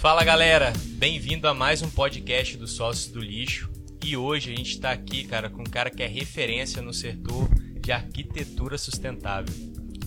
[0.00, 3.68] Fala galera, bem-vindo a mais um podcast do Sócios do Lixo.
[4.04, 7.48] E hoje a gente está aqui, cara, com um cara que é referência no setor
[7.80, 9.52] de arquitetura sustentável.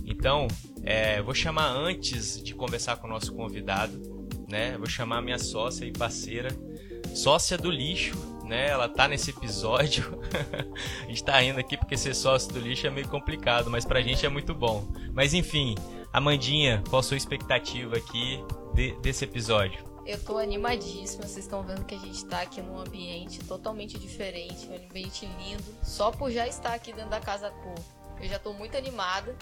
[0.05, 0.47] Então,
[0.81, 4.01] é, vou chamar antes de conversar com o nosso convidado,
[4.47, 4.77] né?
[4.77, 6.55] Vou chamar a minha sócia e parceira,
[7.13, 8.69] sócia do lixo, né?
[8.69, 10.21] Ela tá nesse episódio.
[11.03, 14.01] a gente tá rindo aqui porque ser sócio do lixo é meio complicado, mas pra
[14.01, 14.89] gente é muito bom.
[15.13, 15.75] Mas enfim,
[16.13, 18.41] Amandinha, qual a sua expectativa aqui
[18.73, 19.83] de, desse episódio?
[20.05, 24.67] Eu tô animadíssima, vocês estão vendo que a gente tá aqui num ambiente totalmente diferente,
[24.67, 25.63] um ambiente lindo.
[25.83, 27.75] Só por já estar aqui dentro da Casa Cor,
[28.19, 29.35] eu já tô muito animada.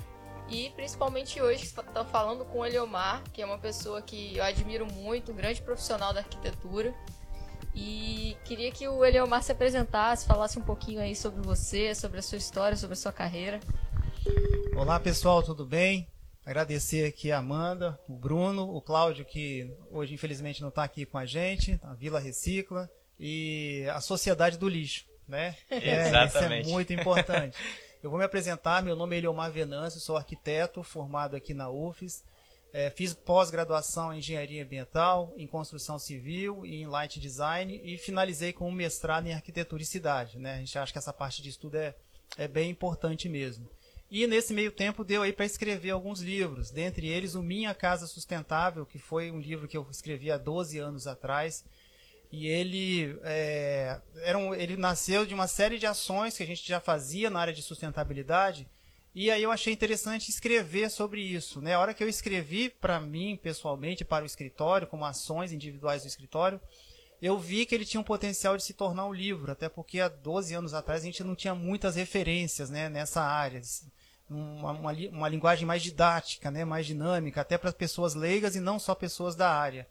[0.49, 4.43] E principalmente hoje, que tá falando com o Eliomar, que é uma pessoa que eu
[4.43, 6.93] admiro muito, um grande profissional da arquitetura.
[7.73, 12.21] E queria que o Eliomar se apresentasse, falasse um pouquinho aí sobre você, sobre a
[12.23, 13.59] sua história, sobre a sua carreira.
[14.75, 16.07] Olá pessoal, tudo bem?
[16.45, 21.17] Agradecer aqui a Amanda, o Bruno, o Cláudio, que hoje infelizmente não está aqui com
[21.17, 25.55] a gente, a Vila Recicla, e a Sociedade do Lixo, né?
[25.69, 26.61] É, Exatamente.
[26.61, 27.57] Isso é muito importante.
[28.01, 32.23] Eu vou me apresentar, meu nome é Eliomar Venâncio, sou arquiteto formado aqui na UFES,
[32.71, 38.53] é, fiz pós-graduação em Engenharia Ambiental, em Construção Civil e em Light Design e finalizei
[38.53, 40.37] com um mestrado em Arquitetura e Cidade.
[40.39, 40.53] Né?
[40.53, 41.93] A gente acha que essa parte de estudo é,
[42.37, 43.69] é bem importante mesmo.
[44.11, 48.07] E nesse meio tempo deu aí para escrever alguns livros, dentre eles o Minha Casa
[48.07, 51.63] Sustentável, que foi um livro que eu escrevi há 12 anos atrás.
[52.31, 56.67] E ele, é, era um, ele nasceu de uma série de ações que a gente
[56.67, 58.67] já fazia na área de sustentabilidade.
[59.13, 61.61] E aí eu achei interessante escrever sobre isso.
[61.61, 61.75] Né?
[61.75, 66.07] A hora que eu escrevi para mim, pessoalmente, para o escritório, como ações individuais do
[66.07, 66.59] escritório,
[67.21, 70.07] eu vi que ele tinha um potencial de se tornar um livro, até porque há
[70.07, 73.61] 12 anos atrás a gente não tinha muitas referências né, nessa área
[74.29, 78.79] uma, uma, uma, linguagem mais didática, né, mais dinâmica, até para pessoas leigas e não
[78.79, 79.87] só pessoas da área.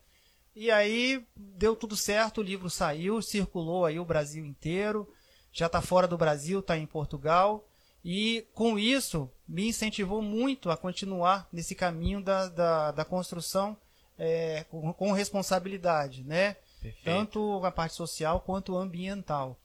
[0.54, 5.08] E aí deu tudo certo, o livro saiu, circulou aí o Brasil inteiro,
[5.52, 7.68] já está fora do Brasil, está em Portugal,
[8.04, 13.76] e com isso me incentivou muito a continuar nesse caminho da, da, da construção
[14.18, 16.56] é, com, com, responsabilidade, né?
[16.80, 17.04] Perfeito.
[17.04, 19.56] Tanto a parte social quanto ambiental.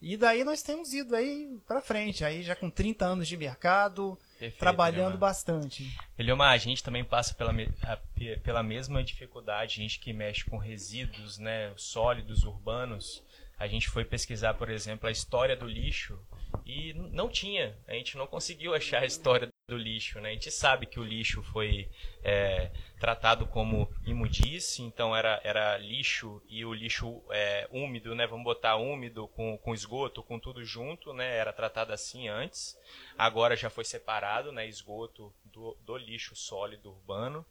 [0.00, 4.18] E daí nós temos ido aí para frente, aí já com 30 anos de mercado,
[4.38, 5.18] Perfeito, trabalhando Eliomar.
[5.18, 5.96] bastante.
[6.18, 7.52] Eliomar, a gente também passa pela,
[7.82, 7.98] a,
[8.42, 13.22] pela mesma dificuldade, a gente que mexe com resíduos né, sólidos urbanos.
[13.58, 16.18] A gente foi pesquisar, por exemplo, a história do lixo
[16.66, 20.28] e não tinha, a gente não conseguiu achar a história do lixo, né?
[20.28, 21.90] A gente sabe que o lixo foi
[22.22, 28.28] é, tratado como imundície, então era, era lixo e o lixo é, úmido, né?
[28.28, 31.36] Vamos botar úmido com, com esgoto, com tudo junto, né?
[31.36, 32.78] Era tratado assim antes.
[33.18, 34.68] Agora já foi separado, né?
[34.68, 37.44] Esgoto do, do lixo sólido urbano.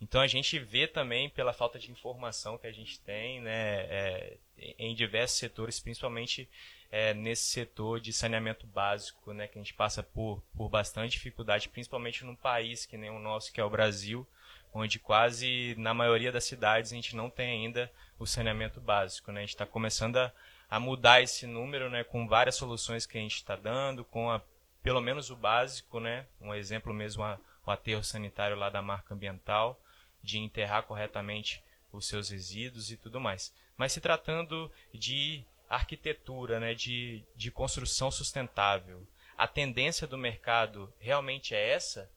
[0.00, 3.82] Então a gente vê também pela falta de informação que a gente tem, né?
[3.82, 4.36] É,
[4.76, 6.50] em diversos setores, principalmente
[6.90, 11.68] é, nesse setor de saneamento básico, né, que a gente passa por, por bastante dificuldade,
[11.68, 14.26] principalmente num país que nem o nosso, que é o Brasil,
[14.74, 19.30] onde quase na maioria das cidades a gente não tem ainda o saneamento básico.
[19.30, 19.40] Né?
[19.40, 20.32] A gente está começando a,
[20.68, 24.40] a mudar esse número né, com várias soluções que a gente está dando, com a,
[24.82, 26.26] pelo menos o básico, né?
[26.40, 29.80] um exemplo mesmo, a, o aterro sanitário lá da marca ambiental,
[30.22, 31.62] de enterrar corretamente
[31.92, 33.52] os seus resíduos e tudo mais.
[33.76, 39.06] Mas se tratando de arquitetura, né, de, de construção sustentável,
[39.38, 42.10] a tendência do mercado realmente é essa?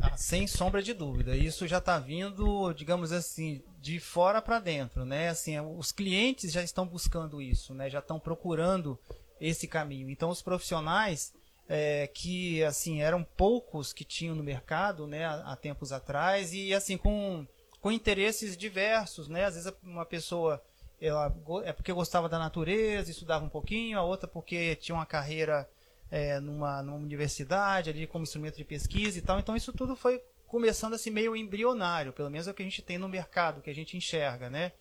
[0.00, 1.36] Ah, sem sombra de dúvida.
[1.36, 5.28] Isso já está vindo, digamos assim, de fora para dentro, né?
[5.28, 7.90] Assim, os clientes já estão buscando isso, né?
[7.90, 8.98] Já estão procurando
[9.40, 10.08] esse caminho.
[10.08, 11.34] Então, os profissionais
[11.68, 15.24] é, que assim eram poucos que tinham no mercado, né?
[15.24, 17.46] Há, há tempos atrás e assim com
[17.80, 19.44] com interesses diversos, né?
[19.44, 20.62] Às vezes uma pessoa
[21.00, 21.34] ela
[21.64, 25.68] é porque gostava da natureza, estudava um pouquinho, a outra porque tinha uma carreira
[26.10, 29.38] é, numa, numa universidade ali como instrumento de pesquisa e tal.
[29.38, 32.82] Então isso tudo foi começando assim meio embrionário, pelo menos é o que a gente
[32.82, 34.72] tem no mercado, que a gente enxerga, né?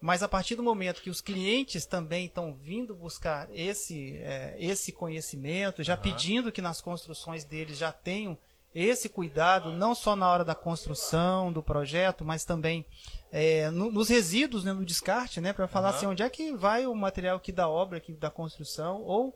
[0.00, 4.92] Mas a partir do momento que os clientes também estão vindo buscar esse, é, esse
[4.92, 6.02] conhecimento, já uhum.
[6.02, 8.36] pedindo que nas construções deles já tenham
[8.74, 12.84] esse cuidado, não só na hora da construção do projeto, mas também
[13.32, 15.96] é, no, nos resíduos, né, no descarte, né, para falar uhum.
[15.96, 19.34] assim, onde é que vai o material aqui da obra, aqui da construção, ou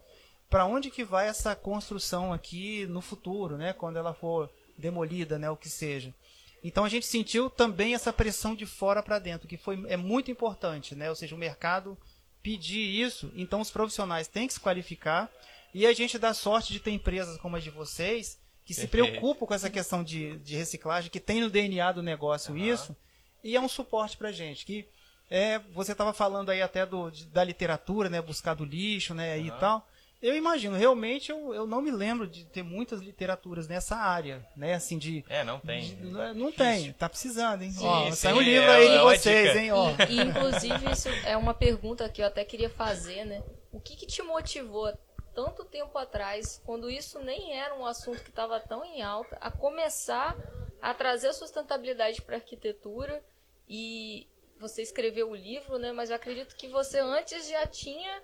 [0.48, 5.50] para onde que vai essa construção aqui no futuro, né, quando ela for demolida, né,
[5.50, 6.14] o que seja.
[6.62, 10.30] Então a gente sentiu também essa pressão de fora para dentro, que foi é muito
[10.30, 11.08] importante, né?
[11.08, 11.96] Ou seja, o mercado
[12.42, 15.30] pedir isso, então os profissionais têm que se qualificar
[15.72, 19.46] e a gente dá sorte de ter empresas como a de vocês que se preocupam
[19.46, 22.58] com essa questão de, de reciclagem, que tem no DNA do negócio uhum.
[22.58, 22.94] isso
[23.42, 24.64] e é um suporte para gente.
[24.64, 24.86] Que
[25.30, 28.20] é, você estava falando aí até do, da literatura, né?
[28.20, 29.36] Buscar do lixo, né?
[29.36, 29.46] Uhum.
[29.46, 29.86] E tal.
[30.22, 34.74] Eu imagino, realmente eu, eu não me lembro de ter muitas literaturas nessa área, né?
[34.74, 35.24] Assim, de.
[35.30, 35.94] É, não tem.
[35.94, 36.04] De,
[36.34, 37.72] não tem, tá precisando, hein?
[37.72, 39.72] Sim, ó, sim, um livro é, aí de é vocês, hein?
[39.72, 39.88] Ó.
[40.10, 43.42] E, e, inclusive, isso é uma pergunta que eu até queria fazer, né?
[43.72, 44.92] O que, que te motivou
[45.34, 49.50] tanto tempo atrás, quando isso nem era um assunto que estava tão em alta, a
[49.50, 50.36] começar
[50.82, 53.22] a trazer a sustentabilidade para a arquitetura
[53.70, 54.26] e
[54.58, 55.92] você escreveu o livro, né?
[55.92, 58.20] Mas eu acredito que você antes já tinha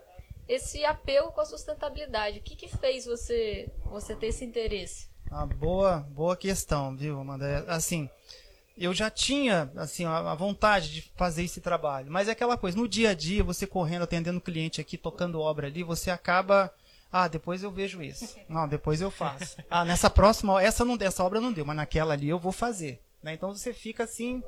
[0.48, 2.40] esse apelo com a sustentabilidade.
[2.40, 5.08] O que, que fez você, você ter esse interesse?
[5.30, 7.64] Ah, boa, boa questão, viu, Amanda?
[7.68, 8.10] Assim,
[8.76, 12.88] eu já tinha assim a vontade de fazer esse trabalho, mas é aquela coisa, no
[12.88, 16.72] dia a dia, você correndo, atendendo cliente aqui, tocando obra ali, você acaba
[17.10, 18.36] ah, depois eu vejo isso.
[18.48, 19.56] Não, depois eu faço.
[19.70, 23.00] Ah, nessa próxima, essa não essa obra não deu, mas naquela ali eu vou fazer.
[23.22, 23.34] Né?
[23.34, 24.42] Então você fica assim,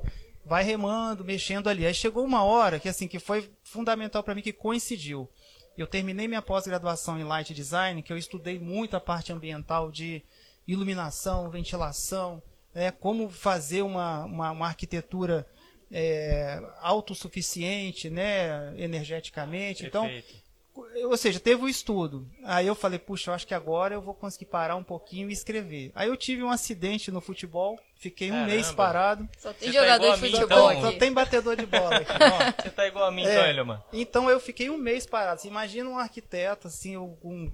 [0.49, 1.85] vai remando, mexendo ali.
[1.85, 5.29] Aí chegou uma hora que assim que foi fundamental para mim que coincidiu.
[5.77, 10.23] Eu terminei minha pós-graduação em Light Design, que eu estudei muito a parte ambiental de
[10.67, 12.41] iluminação, ventilação,
[12.73, 15.47] né, como fazer uma, uma, uma arquitetura
[15.91, 19.85] é, autossuficiente, né, energeticamente.
[19.85, 20.49] Então, Perfeito.
[20.73, 22.27] Então, ou seja, teve o um estudo.
[22.43, 25.33] Aí eu falei, puxa, eu acho que agora eu vou conseguir parar um pouquinho e
[25.33, 25.91] escrever.
[25.93, 28.51] Aí eu tive um acidente no futebol, fiquei um Caramba.
[28.51, 29.29] mês parado.
[29.37, 30.81] Só tem Você tá jogador tá de futebol então, aqui.
[30.81, 32.63] Só tem batedor de bola aqui.
[32.63, 33.83] Você tá igual a mim, é, então, mano.
[33.93, 35.41] Então eu fiquei um mês parado.
[35.41, 37.51] Você imagina um arquiteto, assim, um, um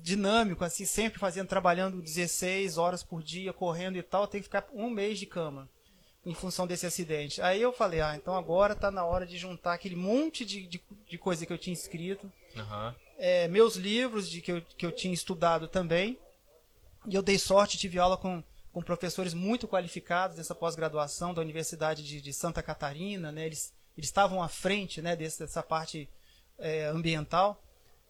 [0.00, 4.66] dinâmico, assim, sempre fazendo, trabalhando 16 horas por dia, correndo e tal, tem que ficar
[4.72, 5.68] um mês de cama
[6.24, 7.42] em função desse acidente.
[7.42, 10.80] Aí eu falei, ah, então agora tá na hora de juntar aquele monte de, de,
[11.08, 12.94] de coisa que eu tinha escrito, uhum.
[13.18, 16.18] é, meus livros de que eu, que eu tinha estudado também,
[17.06, 18.42] e eu dei sorte, tive aula com,
[18.74, 24.08] com professores muito qualificados dessa pós-graduação da Universidade de, de, Santa Catarina, né, eles, eles
[24.08, 26.10] estavam à frente né, desse, dessa parte
[26.58, 27.62] é, ambiental,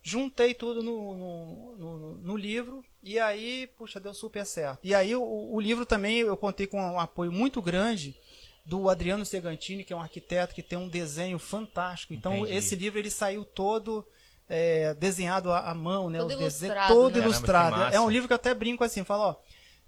[0.02, 4.81] juntei tudo no, no, no, no, livro e aí, puxa, deu super certo.
[4.82, 8.16] E aí o, o, livro também eu contei com um apoio muito grande
[8.64, 12.14] do Adriano Segantini, que é um arquiteto que tem um desenho fantástico.
[12.14, 12.56] Então Entendi.
[12.56, 14.02] esse livro ele saiu todo
[14.49, 16.19] é, desenhado à, à, mão, né?
[16.19, 16.94] Todo Os ilustrado.
[16.94, 17.22] todo né?
[17.22, 17.94] ilustrado.
[17.94, 19.37] É um livro que eu até brinco assim, falo, ó,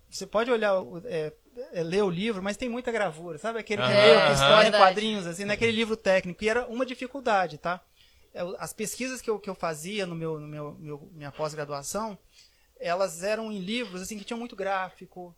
[0.09, 0.75] você pode olhar,
[1.05, 1.33] é,
[1.73, 5.27] é, ler o livro, mas tem muita gravura, sabe aquele que, que história em quadrinhos,
[5.27, 6.43] assim, naquele livro técnico.
[6.45, 7.81] E era uma dificuldade, tá?
[8.33, 12.19] É, as pesquisas que eu, que eu fazia no meu, no meu, meu minha pós-graduação,
[12.79, 15.35] elas eram em livros assim que tinham muito gráfico,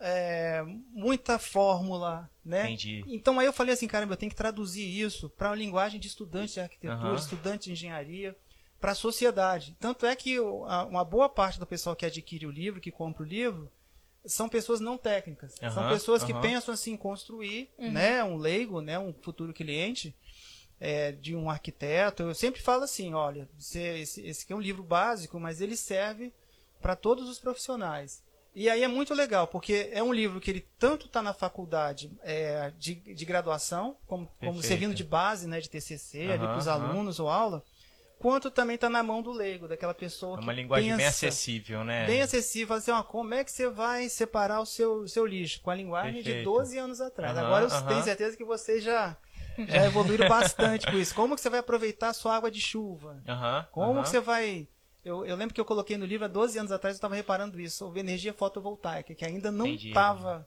[0.00, 2.64] é, muita fórmula, né?
[2.64, 3.04] Entendi.
[3.06, 6.08] Então aí eu falei assim, caramba, eu tenho que traduzir isso para a linguagem de
[6.08, 7.14] estudante de arquitetura, uhum.
[7.14, 8.36] estudante de engenharia,
[8.80, 9.76] para a sociedade.
[9.78, 13.26] Tanto é que uma boa parte do pessoal que adquire o livro, que compra o
[13.26, 13.70] livro,
[14.24, 15.54] são pessoas não técnicas.
[15.62, 15.70] Uhum.
[15.70, 17.92] São pessoas que pensam assim, construir, uhum.
[17.92, 20.14] né, um leigo, né, um futuro cliente,
[20.78, 22.22] é, de um arquiteto.
[22.22, 26.32] Eu sempre falo assim, olha, esse, esse aqui é um livro básico, mas ele serve
[26.80, 28.22] para todos os profissionais.
[28.54, 32.10] E aí é muito legal, porque é um livro que ele tanto está na faculdade
[32.22, 36.58] é, de, de graduação, como, como servindo de base né, de TCC, uhum, ali para
[36.58, 36.72] os uhum.
[36.72, 37.62] alunos ou aula,
[38.20, 41.82] quanto também está na mão do leigo, daquela pessoa é uma linguagem pensa, bem acessível,
[41.82, 42.06] né?
[42.06, 42.76] Bem acessível.
[42.76, 45.62] Assim, ó, como é que você vai separar o seu, seu lixo?
[45.62, 46.38] Com a linguagem Perfeito.
[46.38, 47.34] de 12 anos atrás.
[47.34, 49.16] Uhum, Agora eu tenho certeza que você já
[49.58, 51.14] já evoluíram bastante com isso.
[51.14, 53.22] Como que você vai aproveitar a sua água de chuva?
[53.26, 54.02] Uhum, Como uhum.
[54.02, 54.68] que você vai...
[55.02, 57.58] Eu, eu, lembro que eu coloquei no livro há 12 anos atrás, eu estava reparando
[57.58, 60.46] isso, sobre energia fotovoltaica, que ainda não estava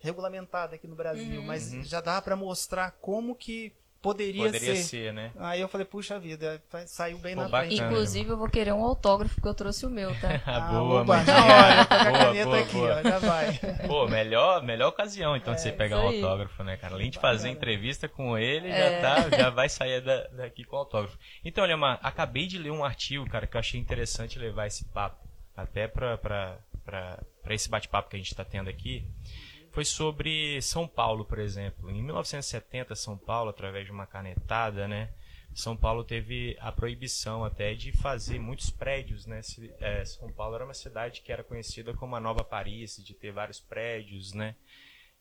[0.00, 1.46] regulamentada aqui no Brasil, uhum.
[1.46, 4.82] mas já dá para mostrar como que Poderia, Poderia ser.
[4.82, 5.12] ser.
[5.12, 5.30] né?
[5.38, 7.82] Aí eu falei, puxa vida, saiu bem Pô, na bacana, frente.
[7.84, 10.42] Inclusive, eu vou querer um autógrafo, porque eu trouxe o meu, tá?
[10.44, 12.96] ah, boa, mas na hora, com a caneta boa, aqui, boa.
[12.96, 13.60] ó, já vai.
[13.86, 16.94] Pô, melhor, melhor ocasião, então, é, de você pegar um autógrafo, né, cara?
[16.94, 19.00] Além de fazer entrevista com ele, é.
[19.00, 21.16] já, tá, já vai sair da, daqui com autógrafo.
[21.44, 24.84] Então, olha, Mar, acabei de ler um artigo, cara, que eu achei interessante levar esse
[24.86, 25.24] papo,
[25.56, 29.06] até pra, pra, pra, pra esse bate-papo que a gente tá tendo aqui
[29.72, 31.90] foi sobre São Paulo, por exemplo.
[31.90, 35.12] Em 1970, São Paulo, através de uma canetada, né?
[35.54, 39.40] São Paulo teve a proibição até de fazer muitos prédios, né?
[39.80, 43.32] É, São Paulo era uma cidade que era conhecida como a Nova Paris, de ter
[43.32, 44.54] vários prédios, né?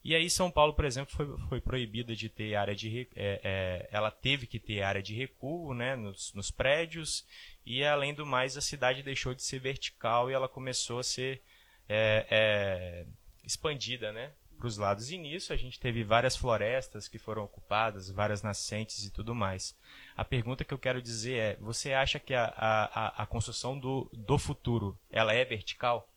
[0.04, 3.90] E aí São Paulo, por exemplo, foi, foi proibida de ter área de é, é,
[3.92, 7.24] ela teve que ter área de recuo, né, nos, nos, prédios
[7.64, 11.44] e além do mais a cidade deixou de ser vertical e ela começou a ser
[11.88, 13.06] é, é
[13.44, 15.10] expandida, né, para os lados.
[15.12, 19.76] E nisso a gente teve várias florestas que foram ocupadas, várias nascentes e tudo mais.
[20.16, 24.10] A pergunta que eu quero dizer é: você acha que a, a, a construção do,
[24.14, 26.08] do futuro ela é vertical?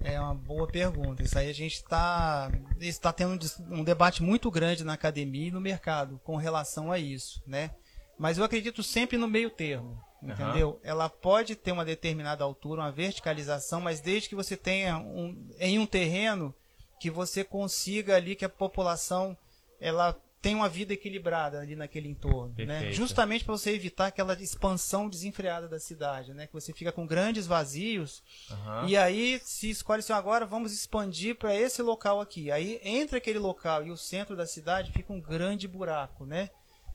[0.00, 1.22] É uma boa pergunta.
[1.22, 5.60] Isso aí a gente está está tendo um debate muito grande na academia e no
[5.60, 7.72] mercado com relação a isso, né?
[8.18, 10.70] Mas eu acredito sempre no meio termo, entendeu?
[10.70, 10.80] Uhum.
[10.82, 15.78] Ela pode ter uma determinada altura, uma verticalização, mas desde que você tenha um, em
[15.78, 16.54] um terreno
[16.98, 19.36] que você consiga ali que a população
[19.80, 22.92] ela tem uma vida equilibrada ali naquele entorno, né?
[22.92, 26.46] Justamente para você evitar aquela expansão desenfreada da cidade, né?
[26.46, 28.88] Que você fica com grandes vazios uhum.
[28.88, 32.50] e aí se escolhe assim, agora vamos expandir para esse local aqui.
[32.52, 36.50] Aí entre aquele local e o centro da cidade fica um grande buraco, né?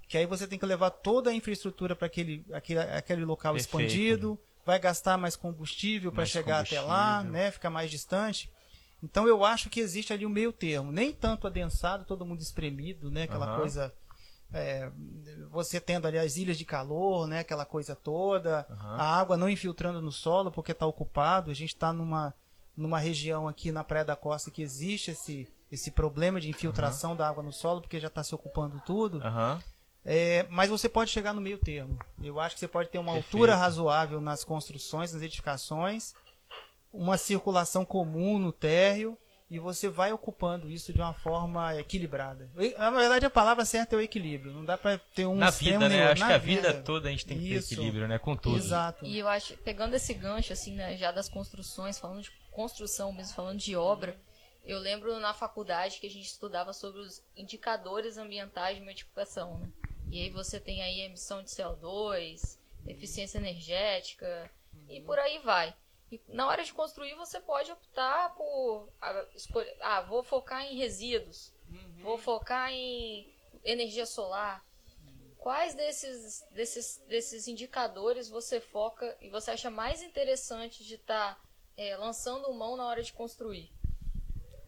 [0.08, 3.82] Que aí você tem que levar toda a infraestrutura para aquele, aquele, aquele local Perfeito.
[3.82, 6.84] expandido, vai gastar mais combustível para chegar combustível.
[6.84, 7.52] até lá, né?
[7.52, 8.50] Ficar mais distante.
[9.04, 10.92] Então eu acho que existe ali um meio termo.
[10.92, 13.24] Nem tanto adensado, todo mundo espremido, né?
[13.24, 13.60] Aquela uhum.
[13.60, 13.94] coisa.
[14.54, 14.92] É,
[15.50, 17.40] você tendo ali as ilhas de calor, né?
[17.40, 18.66] Aquela coisa toda.
[18.70, 18.78] Uhum.
[18.78, 21.50] A água não infiltrando no solo porque está ocupado.
[21.50, 22.34] A gente está numa,
[22.78, 27.18] numa região aqui na Praia da Costa que existe esse, esse problema de infiltração uhum.
[27.18, 29.20] da água no solo porque já está se ocupando tudo.
[30.04, 31.98] É, mas você pode chegar no meio termo.
[32.22, 33.36] Eu acho que você pode ter uma Perfeito.
[33.36, 36.14] altura razoável nas construções, nas edificações
[36.94, 39.18] uma circulação comum no térreo
[39.50, 42.50] e você vai ocupando isso de uma forma equilibrada.
[42.78, 44.54] Na verdade, a palavra certa é o equilíbrio.
[44.54, 46.06] Não dá para ter um Na vida, né?
[46.06, 47.68] Acho que a vida, vida, toda a gente tem que isso.
[47.68, 48.18] ter equilíbrio, né?
[48.18, 48.56] Com tudo.
[48.56, 49.06] Exato.
[49.06, 53.36] E eu acho, pegando esse gancho, assim, né, já das construções, falando de construção mesmo,
[53.36, 54.18] falando de obra,
[54.64, 59.60] eu lembro na faculdade que a gente estudava sobre os indicadores ambientais de uma edificação,
[59.60, 59.70] né?
[60.10, 62.58] E aí você tem aí emissão de CO2,
[62.88, 64.50] eficiência energética
[64.88, 65.74] e por aí vai.
[66.12, 70.78] E na hora de construir, você pode optar por ah, escolher, ah, vou focar em
[70.78, 72.04] resíduos, uhum.
[72.04, 74.64] vou focar em energia solar.
[75.38, 81.42] Quais desses, desses, desses indicadores você foca e você acha mais interessante de estar tá,
[81.76, 83.72] é, lançando mão na hora de construir?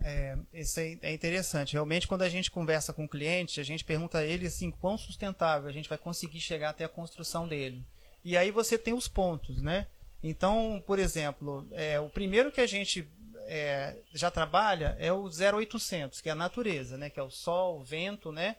[0.04, 1.74] É, isso é interessante.
[1.74, 4.98] Realmente, quando a gente conversa com o cliente, a gente pergunta a ele assim, quão
[4.98, 7.86] sustentável a gente vai conseguir chegar até a construção dele.
[8.24, 9.88] E aí você tem os pontos, né?
[10.24, 13.06] Então, por exemplo, é, o primeiro que a gente
[13.46, 17.10] é, já trabalha é o 0800, que é a natureza, né?
[17.10, 18.56] Que é o sol, o vento, né?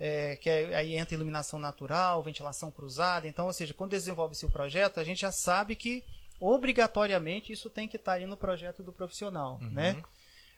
[0.00, 3.28] É, que é, aí entra iluminação natural, ventilação cruzada.
[3.28, 6.02] Então, ou seja, quando desenvolve-se o projeto, a gente já sabe que
[6.40, 9.70] obrigatoriamente isso tem que estar aí no projeto do profissional, uhum.
[9.70, 10.02] né?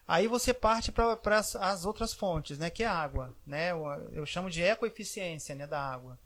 [0.06, 1.18] Aí você parte para
[1.61, 2.70] as outras fontes, né?
[2.70, 3.70] Que é a água, né?
[4.12, 6.18] Eu chamo de ecoeficiência né, da água.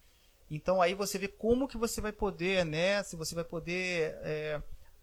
[0.50, 3.02] Então aí você vê como que você vai poder, né?
[3.02, 4.62] Se você vai poder é,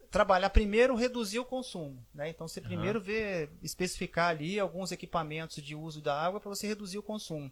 [0.09, 2.29] trabalhar primeiro reduzir o consumo, né?
[2.29, 3.05] Então você primeiro uhum.
[3.05, 7.51] vê especificar ali alguns equipamentos de uso da água para você reduzir o consumo.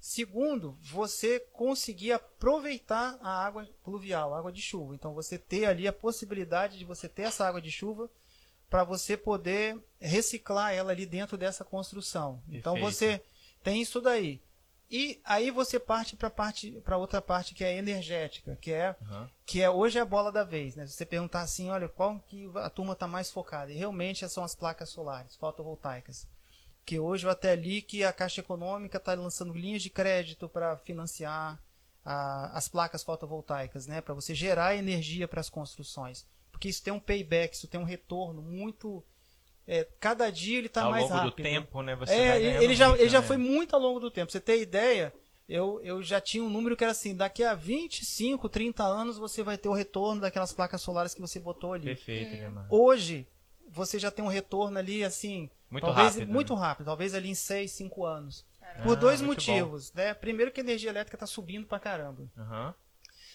[0.00, 4.94] Segundo, você conseguir aproveitar a água pluvial, a água de chuva.
[4.94, 8.08] Então você ter ali a possibilidade de você ter essa água de chuva
[8.70, 12.40] para você poder reciclar ela ali dentro dessa construção.
[12.48, 12.78] Então, Perfeito.
[12.78, 13.22] Então você
[13.62, 14.40] tem isso daí.
[14.90, 19.28] E aí você parte para parte para outra parte que é energética, que é uhum.
[19.44, 20.86] que é hoje é a bola da vez, né?
[20.86, 23.70] Se você perguntar assim, olha, qual que a turma está mais focada?
[23.70, 26.26] E realmente são as placas solares, fotovoltaicas.
[26.86, 30.74] Que hoje eu até li que a Caixa Econômica está lançando linhas de crédito para
[30.78, 31.62] financiar
[32.02, 34.00] a, as placas fotovoltaicas, né?
[34.00, 37.84] Para você gerar energia para as construções, porque isso tem um payback, isso tem um
[37.84, 39.04] retorno muito
[39.70, 41.12] é, cada dia ele está mais rápido.
[41.12, 41.94] Ao longo do tempo, né?
[41.96, 43.26] Você é, ele já, muito, ele já né?
[43.26, 44.32] foi muito ao longo do tempo.
[44.32, 45.12] Você tem ideia?
[45.46, 49.42] Eu, eu já tinha um número que era assim, daqui a 25, 30 anos você
[49.42, 51.84] vai ter o retorno daquelas placas solares que você botou ali.
[51.84, 52.66] Perfeito, né, mano?
[52.70, 53.26] Hoje,
[53.68, 56.32] você já tem um retorno ali, assim, muito talvez, rápido.
[56.32, 56.60] Muito né?
[56.60, 58.46] rápido, talvez ali em 6, 5 anos.
[58.58, 58.82] Caramba.
[58.84, 60.00] Por dois ah, motivos, bom.
[60.00, 60.14] né?
[60.14, 62.22] Primeiro que a energia elétrica está subindo pra caramba.
[62.36, 62.74] Uhum.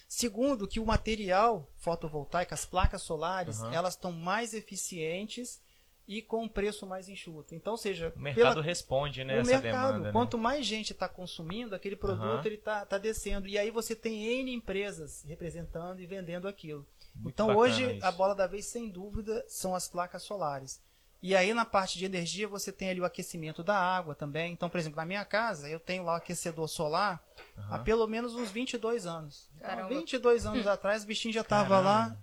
[0.07, 3.71] Segundo, que o material fotovoltaico, as placas solares, uhum.
[3.71, 5.61] elas estão mais eficientes
[6.07, 7.55] e com um preço mais enxuto.
[7.55, 8.61] Então, seja, o mercado pela...
[8.61, 10.11] responde, né, o mercado, demanda, né?
[10.11, 12.45] quanto mais gente está consumindo aquele produto, uhum.
[12.45, 16.85] ele está tá descendo e aí você tem n empresas representando e vendendo aquilo.
[17.15, 18.05] Muito então, hoje isso.
[18.05, 20.81] a bola da vez, sem dúvida, são as placas solares.
[21.21, 24.51] E aí na parte de energia você tem ali o aquecimento da água também.
[24.51, 27.23] Então, por exemplo, na minha casa eu tenho lá o aquecedor solar
[27.57, 27.63] uhum.
[27.69, 29.49] há pelo menos uns 22 anos.
[29.55, 32.17] Então, 22 anos atrás o bichinho já estava lá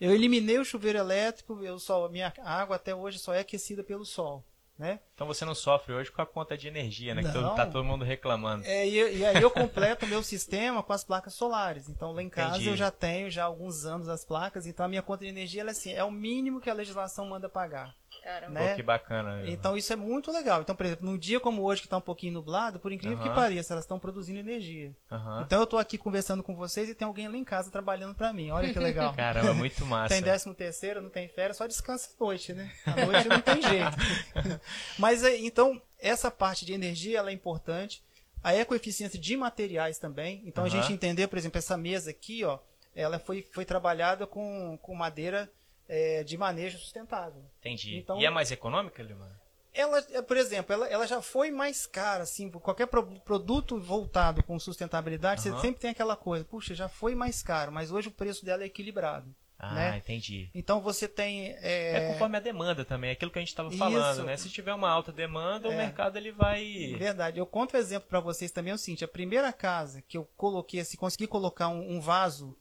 [0.00, 4.04] eu eliminei o chuveiro elétrico, eu só minha água até hoje só é aquecida pelo
[4.04, 4.44] sol.
[4.76, 4.98] né?
[5.14, 7.22] Então você não sofre hoje com a conta de energia, né?
[7.22, 7.34] Que Não.
[7.34, 8.64] todo, tá todo mundo reclamando.
[8.66, 11.88] É, e, e aí eu completo o meu sistema com as placas solares.
[11.88, 12.70] Então lá em casa Entendi.
[12.70, 15.60] eu já tenho já há alguns anos as placas, então a minha conta de energia
[15.60, 17.94] ela, é assim, é o mínimo que a legislação manda pagar.
[18.24, 18.58] Caramba.
[18.58, 18.70] né?
[18.70, 19.42] Pô, que bacana.
[19.46, 20.62] Então isso é muito legal.
[20.62, 23.28] Então, por exemplo, num dia como hoje que está um pouquinho nublado, por incrível que
[23.28, 24.96] pareça, elas estão produzindo energia.
[25.44, 28.32] Então eu tô aqui conversando com vocês e tem alguém lá em casa trabalhando para
[28.32, 28.50] mim.
[28.50, 29.12] Olha que legal.
[29.14, 30.14] Caramba, muito massa.
[30.14, 32.72] Tem décimo terceiro, não tem férias, só descansa à noite, né?
[32.86, 33.96] À noite não tem jeito.
[34.98, 38.02] Mas é, então, essa parte de energia ela é importante.
[38.42, 40.42] A ecoeficiência de materiais também.
[40.46, 42.58] Então a gente entender, por exemplo, essa mesa aqui, ó,
[42.94, 45.50] ela foi, foi trabalhada com, com madeira
[45.88, 47.42] é, de manejo sustentável.
[47.60, 47.96] Entendi.
[47.96, 49.30] Então- E é mais econômica, Lima?
[49.72, 54.40] Ela, é, por exemplo, ela, ela já foi mais cara, assim, qualquer pro- produto voltado
[54.44, 55.56] com sustentabilidade, Aham.
[55.56, 58.62] você sempre tem aquela coisa, puxa, já foi mais caro, mas hoje o preço dela
[58.62, 59.34] é equilibrado.
[59.58, 59.96] Ah, né?
[59.98, 60.50] entendi.
[60.54, 61.52] Então você tem.
[61.60, 61.96] É...
[61.96, 63.78] É, conforme a demanda também, aquilo que a gente estava Isso.
[63.78, 64.36] falando, né?
[64.36, 65.76] Se tiver uma alta demanda, o É.
[65.76, 66.94] mercado ele vai.
[66.98, 67.38] Verdade.
[67.38, 70.28] Eu conto um exemplo para vocês também é o seguinte: a primeira casa que eu
[70.36, 72.54] coloquei, assim, consegui colocar um, um vaso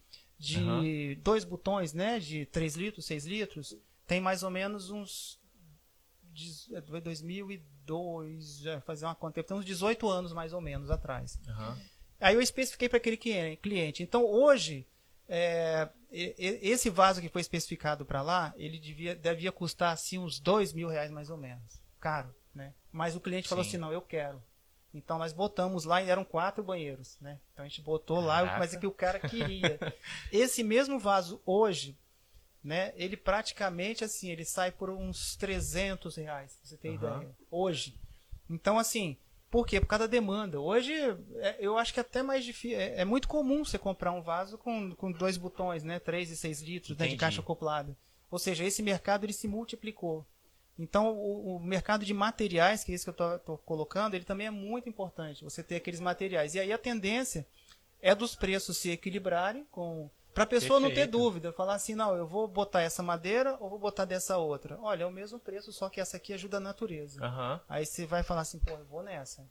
[0.44, 1.22] de Aham.
[1.24, 2.20] dois botões, né?
[2.20, 5.40] De 3 litros, 6 litros, tem mais ou menos uns.
[6.24, 11.40] dez- é, 2002, já fazer uma conta, tem uns 18 anos mais ou menos atrás.
[11.48, 11.80] Aham.
[12.20, 14.04] Aí eu especifiquei para aquele clien- cliente.
[14.04, 14.86] Então hoje,
[15.28, 20.74] é, esse vaso que foi especificado para lá, ele devia, devia custar assim uns dois
[20.74, 21.82] mil reais mais ou menos.
[22.00, 22.74] Caro, né?
[22.92, 23.70] Mas o cliente falou Sim.
[23.72, 24.42] assim, não, eu quero.
[24.94, 27.40] Então nós botamos lá e eram quatro banheiros, né?
[27.52, 28.60] Então a gente botou lá, Caraca.
[28.60, 29.80] mas é que o cara queria.
[30.32, 31.98] Esse mesmo vaso hoje,
[32.64, 32.94] né?
[32.96, 36.96] Ele praticamente assim, ele sai por uns 300 reais, pra você ter Aham.
[36.96, 37.36] ideia.
[37.50, 37.98] Hoje.
[38.50, 39.18] Então assim,
[39.50, 39.80] por quê?
[39.80, 40.60] Por causa da demanda.
[40.60, 40.92] Hoje,
[41.38, 42.80] é, eu acho que é até mais difícil.
[42.80, 46.00] É, é muito comum você comprar um vaso com, com dois botões, né?
[46.00, 47.96] 3 e 6 litros né, de caixa acoplada.
[48.32, 50.26] Ou seja, esse mercado ele se multiplicou.
[50.78, 54.48] Então, o, o mercado de materiais, que é isso que eu estou colocando, ele também
[54.48, 55.44] é muito importante.
[55.44, 56.56] Você ter aqueles materiais.
[56.56, 57.46] E aí a tendência
[58.02, 60.10] é dos preços se equilibrarem com.
[60.34, 61.12] Para a pessoa não ter Perfeito.
[61.12, 64.80] dúvida, falar assim, não, eu vou botar essa madeira ou vou botar dessa outra.
[64.82, 67.24] Olha, é o mesmo preço, só que essa aqui ajuda a natureza.
[67.24, 67.62] Aham.
[67.70, 69.48] Aí você vai falar assim, pô, eu vou nessa.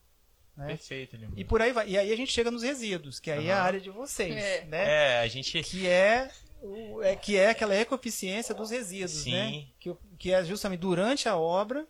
[0.56, 0.66] Né?
[0.66, 1.32] Perfeito, Lima.
[1.36, 1.88] E por aí vai.
[1.88, 4.64] E aí a gente chega nos resíduos, que aí é a área de vocês, É.
[4.64, 4.84] né?
[4.90, 5.62] É, a gente.
[5.62, 6.28] Que é,
[6.62, 9.32] o- é que é aquela ecoeficiência dos resíduos, Sim.
[9.32, 9.66] né?
[9.80, 11.86] Que, que é justamente durante a obra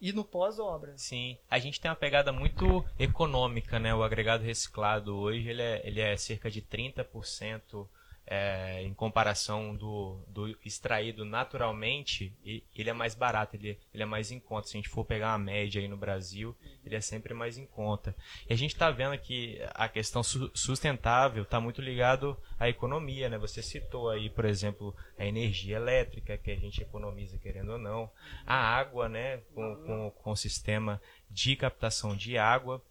[0.00, 0.92] e no pós-obra.
[0.96, 3.94] Sim, a gente tem uma pegada muito econômica, né?
[3.94, 7.86] O agregado reciclado hoje ele é, ele é cerca de 30%
[8.26, 12.32] é, em comparação do, do extraído naturalmente,
[12.74, 14.68] ele é mais barato, ele, ele é mais em conta.
[14.68, 17.66] Se a gente for pegar uma média aí no Brasil, ele é sempre mais em
[17.66, 18.14] conta.
[18.48, 23.28] E a gente está vendo que a questão su- sustentável está muito ligado à economia,
[23.28, 23.36] né?
[23.38, 28.10] Você citou aí, por exemplo, a energia elétrica que a gente economiza querendo ou não,
[28.46, 29.38] a água, né?
[29.54, 32.82] Com, com, com o sistema de captação de água.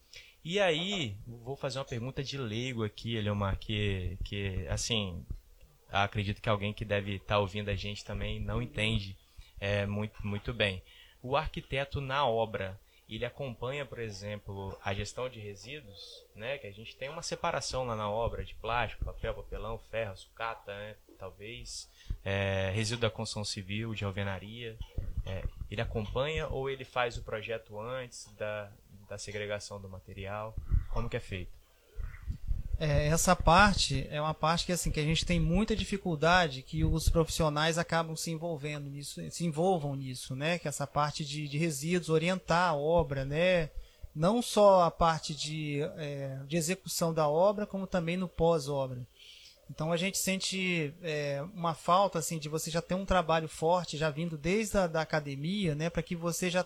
[0.46, 5.26] E aí, vou fazer uma pergunta de leigo aqui, Eliomar, que, que assim,
[5.90, 9.18] acredito que alguém que deve estar ouvindo a gente também não entende
[9.58, 10.84] é, muito, muito bem.
[11.22, 12.78] O arquiteto na obra,
[13.08, 16.58] ele acompanha, por exemplo, a gestão de resíduos, né?
[16.58, 20.76] Que a gente tem uma separação lá na obra de plástico, papel, papelão, ferro, sucata,
[20.76, 20.98] né?
[21.18, 21.90] Talvez,
[22.26, 24.78] é, resíduo da construção civil, de alvenaria.
[25.26, 28.70] É, ele acompanha ou ele faz o projeto antes da,
[29.10, 30.56] da segregação do material?
[30.89, 31.52] Como que é feito?
[32.80, 36.84] É, essa parte é uma parte que assim que a gente tem muita dificuldade que
[36.84, 40.58] os profissionais acabam se envolvendo nisso, se envolvam nisso, né?
[40.58, 43.70] Que essa parte de, de resíduos, orientar a obra, né?
[44.16, 49.00] Não só a parte de, é, de execução da obra, como também no pós-obra.
[49.70, 53.98] Então a gente sente é, uma falta assim de você já ter um trabalho forte,
[53.98, 55.89] já vindo desde a da academia, né?
[55.89, 56.66] Para que você já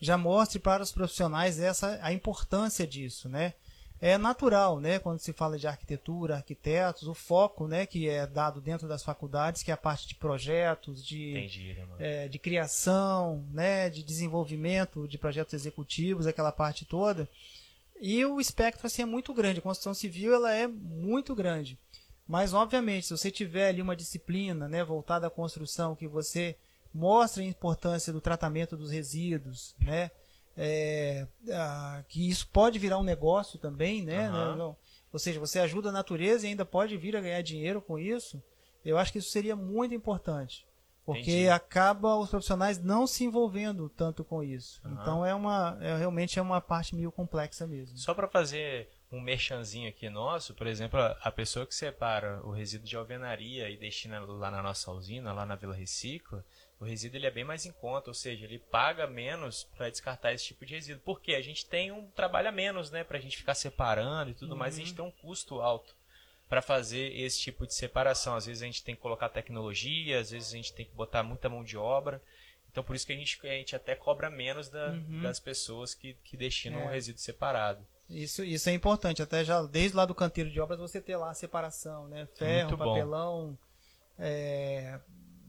[0.00, 3.54] já mostre para os profissionais essa a importância disso, né?
[3.98, 8.60] É natural, né, quando se fala de arquitetura, arquitetos, o foco, né, que é dado
[8.60, 13.88] dentro das faculdades, que é a parte de projetos, de, Entendi, é, de criação, né,
[13.88, 17.26] de desenvolvimento de projetos executivos, aquela parte toda.
[17.98, 19.60] E o espectro assim é muito grande.
[19.60, 21.78] A construção civil ela é muito grande.
[22.28, 26.54] Mas obviamente, se você tiver ali uma disciplina, né, voltada à construção, que você
[26.96, 30.10] mostra a importância do tratamento dos resíduos, né,
[30.56, 34.76] é, ah, que isso pode virar um negócio também, né, não-
[35.12, 38.42] ou seja, você ajuda a natureza e ainda pode vir a ganhar dinheiro com isso.
[38.84, 40.66] Eu acho que isso seria muito importante.
[41.06, 41.48] Porque Entendi.
[41.48, 44.80] acaba os profissionais não se envolvendo tanto com isso.
[44.84, 44.98] Aham.
[45.00, 47.96] Então é uma é, realmente é uma parte meio complexa mesmo.
[47.96, 52.88] Só para fazer um merchanzinho aqui nosso, por exemplo, a pessoa que separa o resíduo
[52.88, 56.44] de alvenaria e destina lá na nossa usina, lá na Vila Recicla,
[56.78, 60.32] o resíduo ele é bem mais em conta, ou seja, ele paga menos para descartar
[60.32, 61.02] esse tipo de resíduo.
[61.04, 64.34] Porque a gente tem um trabalho a menos, né, para a gente ficar separando e
[64.34, 64.58] tudo uhum.
[64.58, 65.94] mais, a gente tem um custo alto
[66.48, 68.36] para fazer esse tipo de separação.
[68.36, 71.22] Às vezes a gente tem que colocar tecnologia, às vezes a gente tem que botar
[71.22, 72.20] muita mão de obra.
[72.70, 75.22] Então por isso que a gente, a gente até cobra menos da, uhum.
[75.22, 76.84] das pessoas que, que destinam é.
[76.84, 77.84] o resíduo separado.
[78.08, 81.30] Isso, isso é importante, até já desde lá do canteiro de obras você ter lá
[81.30, 82.28] a separação, né?
[82.36, 83.58] Ferro, papelão,
[84.16, 85.00] é,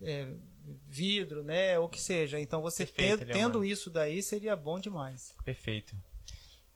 [0.01, 0.27] é,
[0.87, 1.77] vidro, né?
[1.79, 2.39] Ou que seja.
[2.39, 5.35] Então você Perfeito, ter, tendo isso daí seria bom demais.
[5.43, 5.95] Perfeito.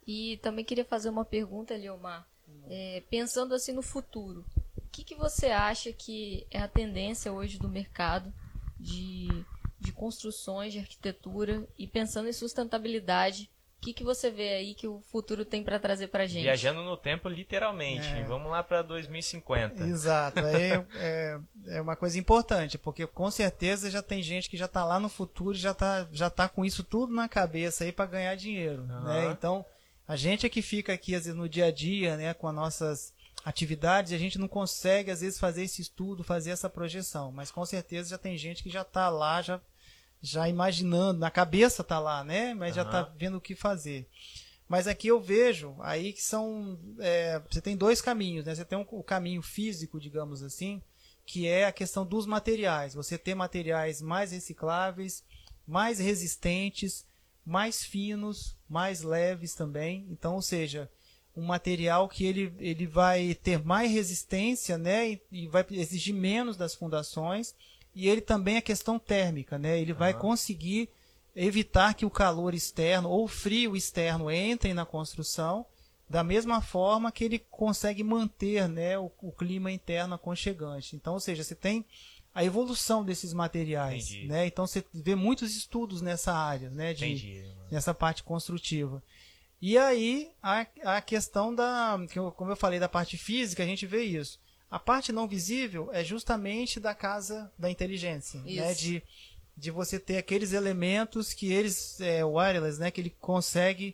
[0.06, 2.28] E também queria fazer uma pergunta, Leomar.
[2.70, 4.46] É, pensando assim no futuro,
[4.78, 8.34] o que, que você acha que é a tendência hoje do mercado
[8.80, 9.28] de,
[9.80, 13.50] de construções, de arquitetura e pensando em sustentabilidade?
[13.82, 16.44] O que, que você vê aí que o futuro tem para trazer para gente?
[16.44, 18.08] Viajando no tempo, literalmente.
[18.08, 18.24] É.
[18.26, 19.84] Vamos lá para 2050.
[19.86, 20.40] Exato.
[20.40, 24.86] É, é, é, uma coisa importante, porque com certeza já tem gente que já está
[24.86, 28.06] lá no futuro e já está já tá com isso tudo na cabeça aí para
[28.06, 28.84] ganhar dinheiro.
[28.84, 29.04] Uhum.
[29.04, 29.32] Né?
[29.32, 29.66] Então,
[30.08, 32.54] a gente é que fica aqui, às vezes, no dia a dia, né, com as
[32.54, 33.14] nossas
[33.44, 37.32] atividades, e a gente não consegue, às vezes, fazer esse estudo, fazer essa projeção.
[37.32, 39.60] Mas com certeza já tem gente que já está lá, já
[40.22, 42.54] já imaginando, na cabeça tá lá, né?
[42.54, 42.84] Mas uhum.
[42.84, 44.08] já tá vendo o que fazer.
[44.68, 46.80] Mas aqui eu vejo aí que são.
[47.00, 48.56] É, você tem dois caminhos, né?
[48.56, 50.82] Você tem um, o caminho físico, digamos assim,
[51.26, 52.94] que é a questão dos materiais.
[52.94, 55.26] Você ter materiais mais recicláveis,
[55.68, 57.06] mais resistentes,
[57.46, 60.08] mais finos, mais leves também.
[60.10, 60.90] Então, ou seja,
[61.36, 65.12] um material que ele, ele vai ter mais resistência, né?
[65.12, 67.56] E, e vai exigir menos das fundações
[67.94, 69.80] e ele também é questão térmica, né?
[69.80, 70.90] Ele vai conseguir
[71.36, 75.66] evitar que o calor externo ou o frio externo entrem na construção,
[76.10, 80.96] da mesma forma que ele consegue manter né, o, o clima interno aconchegante.
[80.96, 81.86] Então, ou seja, você tem
[82.34, 84.28] a evolução desses materiais, Entendi.
[84.28, 84.46] né?
[84.46, 87.46] Então você vê muitos estudos nessa área, né, de Entendi.
[87.70, 89.02] nessa parte construtiva.
[89.62, 91.98] E aí a, a questão da,
[92.36, 94.40] como eu falei da parte física, a gente vê isso.
[94.72, 98.74] A parte não visível é justamente da casa da inteligência, né?
[98.74, 99.04] De,
[99.56, 102.90] de você ter aqueles elementos que eles, é, wireless, né?
[102.90, 103.94] Que ele consegue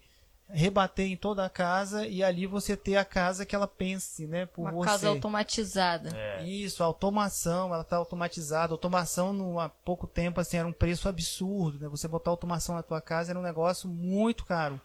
[0.50, 4.46] rebater em toda a casa e ali você ter a casa que ela pense, né,
[4.46, 4.86] por Uma você.
[4.90, 6.16] casa automatizada.
[6.16, 6.46] É.
[6.46, 8.74] Isso, a automação, ela está automatizada.
[8.74, 11.90] automação no, há pouco tempo assim era um preço absurdo, né?
[11.90, 14.80] Você botar automação na tua casa era um negócio muito caro.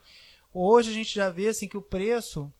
[0.53, 2.53] Hoje a gente já vê assim que o preço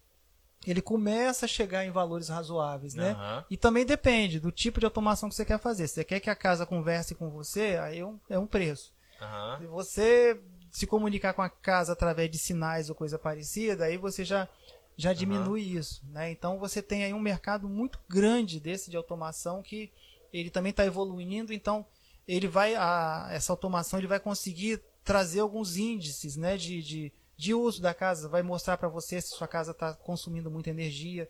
[0.67, 3.13] ele começa a chegar em valores razoáveis, né?
[3.13, 3.45] Uhum.
[3.51, 5.89] E também depende do tipo de automação que você quer fazer.
[5.89, 8.93] Se você quer que a casa converse com você, aí é um, é um preço.
[9.21, 9.59] Uhum.
[9.59, 14.25] Se você se comunicar com a casa através de sinais ou coisa parecida, aí você
[14.25, 14.49] já,
[14.97, 15.79] já diminui uhum.
[15.79, 16.31] isso, né?
[16.31, 19.93] Então você tem aí um mercado muito grande desse de automação que
[20.33, 21.85] ele também está evoluindo, então
[22.27, 27.55] ele vai a, essa automação ele vai conseguir trazer alguns índices, né, de, de de
[27.55, 31.29] uso da casa, vai mostrar para você se sua casa está consumindo muita energia,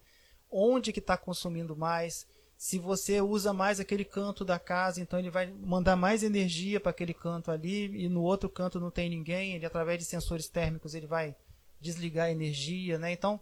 [0.51, 5.31] onde que está consumindo mais, se você usa mais aquele canto da casa, então ele
[5.31, 9.55] vai mandar mais energia para aquele canto ali e no outro canto não tem ninguém,
[9.55, 11.35] ele através de sensores térmicos ele vai
[11.81, 13.11] desligar a energia, né?
[13.11, 13.41] Então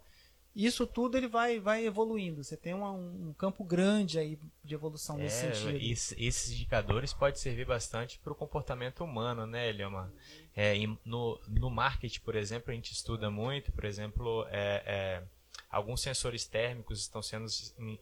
[0.54, 2.42] isso tudo ele vai, vai evoluindo.
[2.42, 5.78] Você tem uma, um campo grande aí de evolução é, nesse sentido.
[5.78, 10.12] Isso, esses indicadores podem servir bastante para o comportamento humano, né, Eliama?
[10.54, 15.22] É, no, no marketing, por exemplo, a gente estuda muito, por exemplo, é, é,
[15.70, 17.46] alguns sensores térmicos estão sendo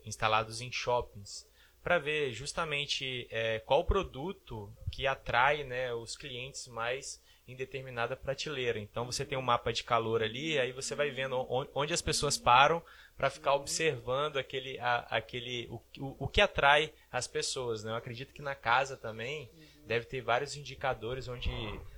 [0.05, 1.47] instalados em shoppings
[1.83, 8.79] para ver justamente é, qual produto que atrai né, os clientes mais em determinada prateleira.
[8.79, 12.37] Então você tem um mapa de calor ali, aí você vai vendo onde as pessoas
[12.37, 12.83] param
[13.19, 17.83] para ficar observando aquele, a, aquele o, o, o, que atrai as pessoas.
[17.83, 17.91] Né?
[17.91, 19.51] Eu acredito que na casa também
[19.85, 21.51] deve ter vários indicadores onde,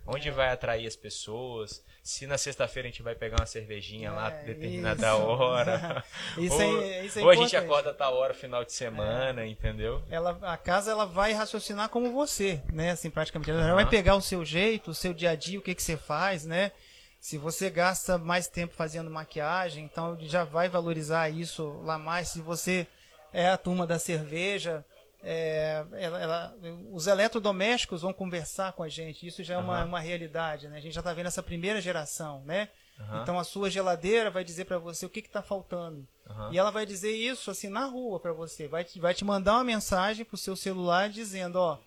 [0.06, 1.85] onde vai atrair as pessoas.
[2.02, 5.22] Se na sexta-feira a gente vai pegar uma cervejinha é, lá determinada isso.
[5.22, 6.04] hora.
[6.38, 9.42] isso ou, é, isso é ou a gente acorda a tal hora final de semana,
[9.42, 9.46] é.
[9.46, 10.02] entendeu?
[10.09, 12.92] Ela, a casa ela vai raciocinar como você, né?
[12.92, 13.50] Assim, praticamente.
[13.50, 13.74] Ela uhum.
[13.74, 16.46] vai pegar o seu jeito, o seu dia a dia, o que, que você faz,
[16.46, 16.72] né?
[17.20, 22.28] Se você gasta mais tempo fazendo maquiagem, então já vai valorizar isso lá mais.
[22.28, 22.87] Se você
[23.33, 24.85] é a turma da cerveja,
[25.22, 26.56] é, ela, ela,
[26.90, 29.26] os eletrodomésticos vão conversar com a gente.
[29.26, 30.66] Isso já é uma, uma realidade.
[30.68, 30.78] Né?
[30.78, 32.42] A gente já está vendo essa primeira geração.
[32.46, 32.70] Né?
[32.98, 33.22] Uhum.
[33.22, 36.06] Então a sua geladeira vai dizer para você o que está faltando.
[36.28, 36.52] Uhum.
[36.52, 38.66] E ela vai dizer isso assim na rua para você.
[38.66, 41.78] Vai te, vai te mandar uma mensagem para o seu celular dizendo: ó,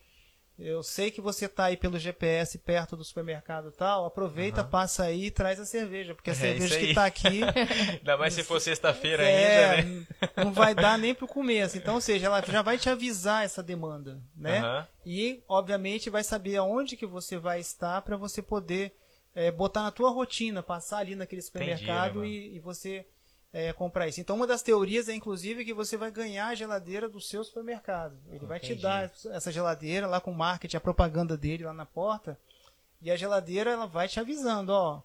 [0.57, 4.69] eu sei que você tá aí pelo GPS perto do supermercado e tal, aproveita, uhum.
[4.69, 7.41] passa aí e traz a cerveja, porque a é cerveja que tá aqui.
[7.99, 10.07] Ainda mais se for sexta-feira é, ainda, né?
[10.37, 11.77] Não vai dar nem pro começo.
[11.77, 14.61] Então, ou seja, ela já vai te avisar essa demanda, né?
[14.61, 14.85] Uhum.
[15.05, 18.95] E, obviamente, vai saber aonde que você vai estar para você poder
[19.35, 23.05] é, botar na tua rotina, passar ali naquele supermercado Entendi, e, e, você
[23.53, 24.19] é, comprar isso.
[24.19, 28.17] Então, uma das teorias é, inclusive, que você vai ganhar a geladeira do seu supermercado.
[28.25, 28.45] Ele Entendi.
[28.47, 32.37] vai te dar essa geladeira lá com o marketing, a propaganda dele lá na porta.
[32.99, 35.03] E a geladeira, ela vai te avisando, ó,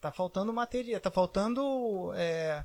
[0.00, 2.12] tá faltando material, tá faltando...
[2.14, 2.64] É,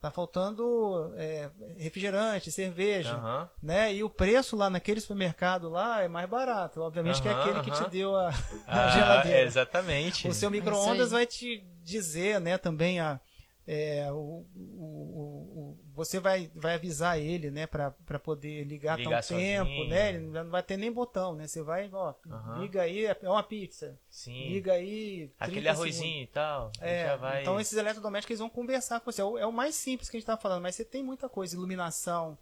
[0.00, 3.48] tá faltando é, refrigerante, cerveja, uhum.
[3.62, 3.94] né?
[3.94, 6.80] E o preço lá naquele supermercado lá é mais barato.
[6.80, 7.62] Obviamente uhum, que é aquele uhum.
[7.62, 8.30] que te deu a,
[8.66, 9.42] a ah, geladeira.
[9.42, 10.26] Exatamente.
[10.26, 13.20] O seu micro-ondas vai te dizer, né, também a
[13.66, 19.36] é, o, o, o, você vai, vai avisar ele, né, para poder ligar, ligar tão
[19.36, 20.08] tempo, né?
[20.08, 21.46] Ele não vai ter nem botão, né?
[21.46, 22.60] Você vai, ó, uhum.
[22.62, 23.96] liga aí, é uma pizza.
[24.10, 24.48] Sim.
[24.48, 25.30] Liga aí.
[25.38, 26.72] Aquele arrozinho e tal.
[26.80, 27.42] É, vai...
[27.42, 29.20] Então esses eletrodomésticos eles vão conversar com você.
[29.20, 31.28] É o, é o, mais simples que a gente tá falando, mas você tem muita
[31.28, 32.36] coisa, iluminação,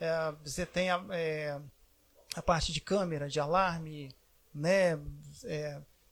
[0.00, 1.60] é, você tem a, é,
[2.34, 4.10] a parte de câmera, de alarme,
[4.54, 4.98] né?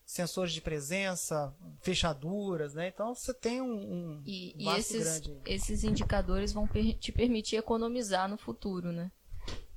[0.07, 2.87] Sensores de presença, fechaduras, né?
[2.87, 5.37] Então você tem um, um e, e esses, grande.
[5.45, 6.69] esses indicadores vão
[7.01, 9.11] te permitir economizar no futuro, né?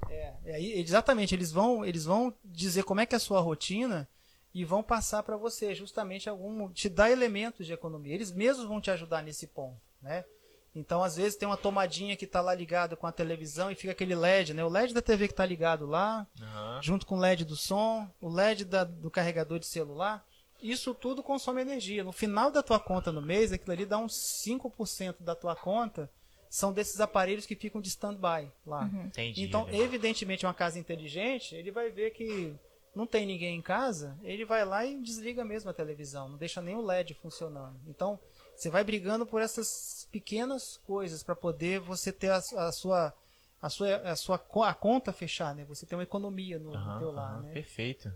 [0.07, 1.33] É, é, exatamente.
[1.33, 4.07] Eles vão, eles vão dizer como é que é a sua rotina
[4.53, 8.13] e vão passar para você justamente algum, te dar elementos de economia.
[8.13, 10.23] Eles mesmos vão te ajudar nesse ponto, né?
[10.75, 13.91] Então, às vezes, tem uma tomadinha que está lá ligada com a televisão e fica
[13.91, 14.63] aquele LED, né?
[14.63, 16.81] O LED da TV que está ligado lá, uhum.
[16.81, 20.25] junto com o LED do som, o LED da, do carregador de celular.
[20.61, 22.03] Isso tudo consome energia.
[22.03, 24.13] No final da tua conta no mês, aquilo ali dá uns
[24.45, 26.09] 5% da tua conta
[26.49, 28.89] são desses aparelhos que ficam de stand-by lá.
[28.91, 29.05] Uhum.
[29.05, 29.77] Entendi, então, né?
[29.77, 32.55] evidentemente, uma casa inteligente, ele vai ver que
[32.95, 36.61] não tem ninguém em casa, ele vai lá e desliga mesmo a televisão, não deixa
[36.61, 37.79] nem o LED funcionando.
[37.87, 38.19] Então,
[38.55, 43.13] você vai brigando por essas pequenas coisas para poder você ter a, a, sua
[43.61, 45.65] a sua a sua a conta fechar, né?
[45.65, 47.53] Você tem uma economia no, uhum, no teu lar, uhum, né?
[47.53, 48.11] Perfeito.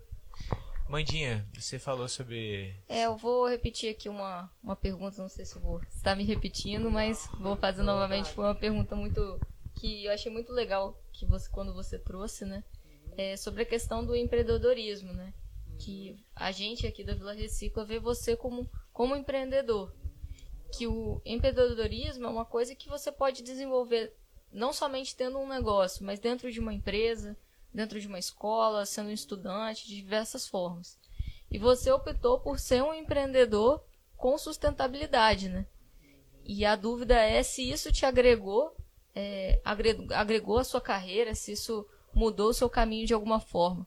[0.88, 2.76] Mandinha, você falou sobre.
[2.88, 6.90] É, eu vou repetir aqui uma, uma pergunta, não sei se vou estar me repetindo,
[6.90, 8.30] mas vou fazer novamente.
[8.30, 9.40] Foi uma pergunta muito.
[9.74, 12.62] que eu achei muito legal que você, quando você trouxe, né?
[13.16, 15.32] É sobre a questão do empreendedorismo, né?
[15.78, 19.92] Que a gente aqui da Vila Recicla vê você como, como empreendedor
[20.76, 24.14] que o empreendedorismo é uma coisa que você pode desenvolver
[24.52, 27.36] não somente tendo um negócio, mas dentro de uma empresa,
[27.72, 30.96] dentro de uma escola, sendo um estudante, de diversas formas.
[31.50, 33.82] E você optou por ser um empreendedor
[34.16, 35.66] com sustentabilidade, né?
[36.44, 38.76] E a dúvida é se isso te agregou,
[39.14, 43.86] é, agregou, agregou a sua carreira, se isso mudou o seu caminho de alguma forma.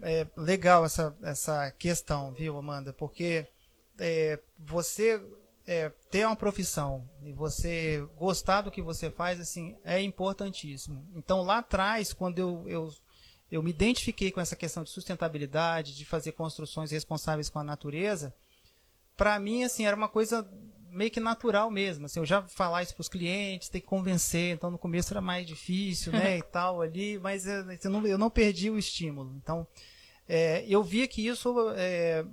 [0.00, 2.92] É legal essa, essa questão, viu, Amanda?
[2.92, 3.46] Porque
[3.98, 5.20] é, você
[5.66, 11.06] é, ter uma profissão e você gostar do que você faz, assim, é importantíssimo.
[11.14, 12.88] Então, lá atrás, quando eu, eu,
[13.50, 18.34] eu me identifiquei com essa questão de sustentabilidade, de fazer construções responsáveis com a natureza,
[19.14, 20.48] para mim, assim, era uma coisa
[20.90, 22.06] meio que natural mesmo.
[22.06, 24.54] Assim, eu já falar isso para os clientes, ter que convencer.
[24.54, 28.30] Então, no começo era mais difícil, né, e tal ali, mas eu não, eu não
[28.30, 29.34] perdi o estímulo.
[29.36, 29.66] Então,
[30.26, 32.24] é, eu via que isso é,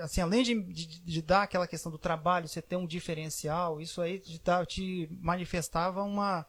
[0.00, 4.00] assim, além de, de, de, dar aquela questão do trabalho, você ter um diferencial, isso
[4.00, 6.46] aí te, te manifestava uma,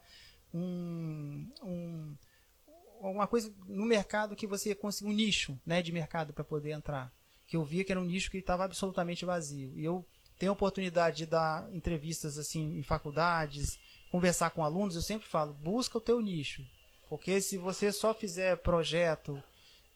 [0.54, 2.15] um, um,
[3.00, 7.12] uma coisa no mercado que você conseguia um nicho né, de mercado para poder entrar.
[7.46, 9.72] Que eu via que era um nicho que estava absolutamente vazio.
[9.78, 10.06] E eu
[10.38, 13.80] tenho a oportunidade de dar entrevistas assim em faculdades,
[14.12, 16.63] conversar com alunos, eu sempre falo, busca o teu nicho.
[17.10, 19.41] Porque se você só fizer projeto,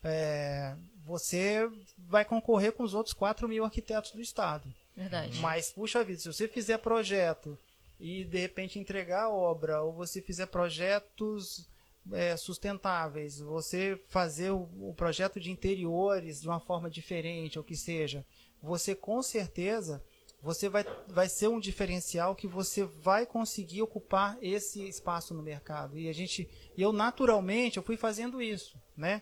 [0.04, 0.76] é,
[1.12, 4.74] você vai concorrer com os outros 4 mil arquitetos do estado.
[4.96, 5.40] Verdade.
[5.40, 7.58] Mas, puxa vida, se você fizer projeto
[8.00, 11.68] e de repente entregar a obra, ou você fizer projetos
[12.14, 17.76] é, sustentáveis, você fazer o, o, projeto de interiores de uma forma diferente, ou que
[17.76, 18.26] seja,
[18.62, 20.02] você com certeza
[20.42, 26.00] você vai, vai ser um diferencial que você vai conseguir ocupar esse espaço no mercado.
[26.00, 29.22] E a gente, eu naturalmente, eu fui fazendo isso, né?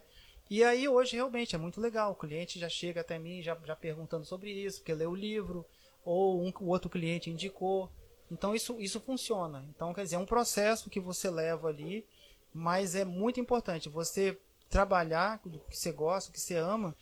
[0.49, 2.11] E aí hoje realmente é muito legal.
[2.11, 5.63] O cliente já chega até mim já, já perguntando sobre isso, porque leu o livro,
[6.03, 7.89] ou um, o outro cliente indicou.
[8.31, 9.63] Então isso, isso funciona.
[9.69, 12.03] Então, quer dizer, é um processo que você leva ali,
[12.51, 14.37] mas é muito importante você
[14.69, 16.95] trabalhar do que você gosta, do que você ama,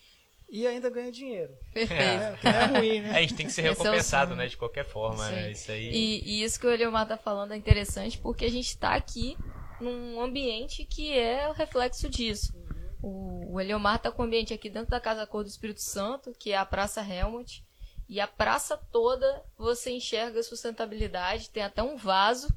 [0.49, 1.53] e ainda ganha dinheiro.
[1.73, 2.01] Perfeito.
[2.01, 3.11] É, é ruim, né?
[3.17, 4.47] A gente tem que ser é recompensado, é né?
[4.47, 5.29] De qualquer forma.
[5.29, 5.51] Né?
[5.51, 5.89] Isso aí.
[5.89, 9.37] E, e, isso que o Eliomar tá falando é interessante porque a gente está aqui
[9.79, 12.57] num ambiente que é o reflexo disso
[13.01, 16.33] O, o Eliomar tá com o ambiente aqui dentro da Casa Cor do Espírito Santo,
[16.37, 17.63] que é a Praça Helmut.
[18.09, 21.49] E a praça toda você enxerga sustentabilidade.
[21.49, 22.47] Tem até um vaso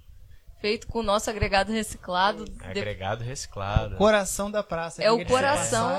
[0.61, 2.44] feito com o nosso agregado reciclado.
[2.61, 3.94] Agregado reciclado.
[3.94, 5.03] O coração da praça.
[5.03, 5.90] É o coração.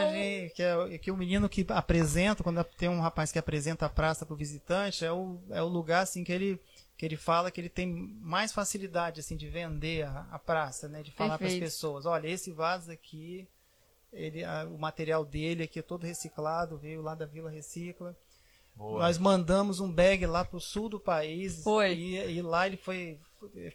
[0.55, 4.25] Que é, que o menino que apresenta, quando tem um rapaz que apresenta a praça
[4.25, 6.59] para o visitante, é o, é o lugar assim que ele
[7.01, 7.87] que ele fala que ele tem
[8.21, 12.27] mais facilidade assim de vender a, a praça, né, de falar para as pessoas, olha,
[12.27, 13.47] esse vaso aqui,
[14.11, 18.15] ele, a, o material dele aqui é todo reciclado, veio lá da Vila Recicla.
[18.75, 18.99] Boa.
[18.99, 21.93] Nós mandamos um bag lá para o sul do país foi.
[21.93, 23.19] E, e lá ele foi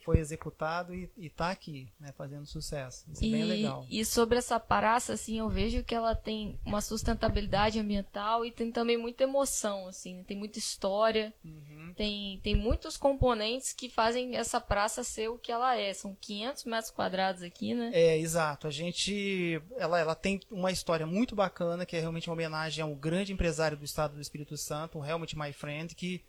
[0.04, 3.04] foi executado e, está aqui, né, fazendo sucesso.
[3.10, 3.86] Isso e, é bem legal.
[3.88, 8.70] E sobre essa praça, assim, eu vejo que ela tem uma sustentabilidade ambiental e tem
[8.70, 11.92] também muita emoção, assim, tem muita história, uhum.
[11.96, 15.92] tem, tem muitos componentes que fazem essa praça ser o que ela é.
[15.92, 17.90] São 500 metros quadrados aqui, né?
[17.92, 18.66] É, exato.
[18.66, 22.86] A gente, ela, ela tem uma história muito bacana, que é realmente uma homenagem a
[22.86, 26.24] um grande empresário do estado do Espírito Santo, o Helmut My Friend, que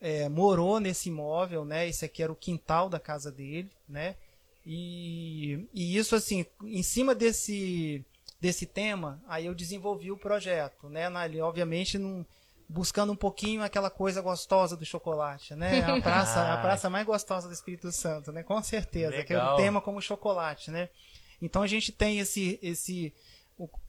[0.00, 1.88] é, morou nesse imóvel, né?
[1.88, 4.16] Esse aqui era o quintal da casa dele, né?
[4.64, 8.04] E, e isso assim, em cima desse
[8.40, 11.08] desse tema, aí eu desenvolvi o projeto, né?
[11.08, 12.24] Na, obviamente num,
[12.68, 15.80] buscando um pouquinho aquela coisa gostosa do chocolate, né?
[15.80, 18.42] A praça, a praça mais gostosa do Espírito Santo, né?
[18.42, 19.26] Com certeza, Legal.
[19.26, 20.88] que é o tema como chocolate, né?
[21.40, 23.12] Então a gente tem esse esse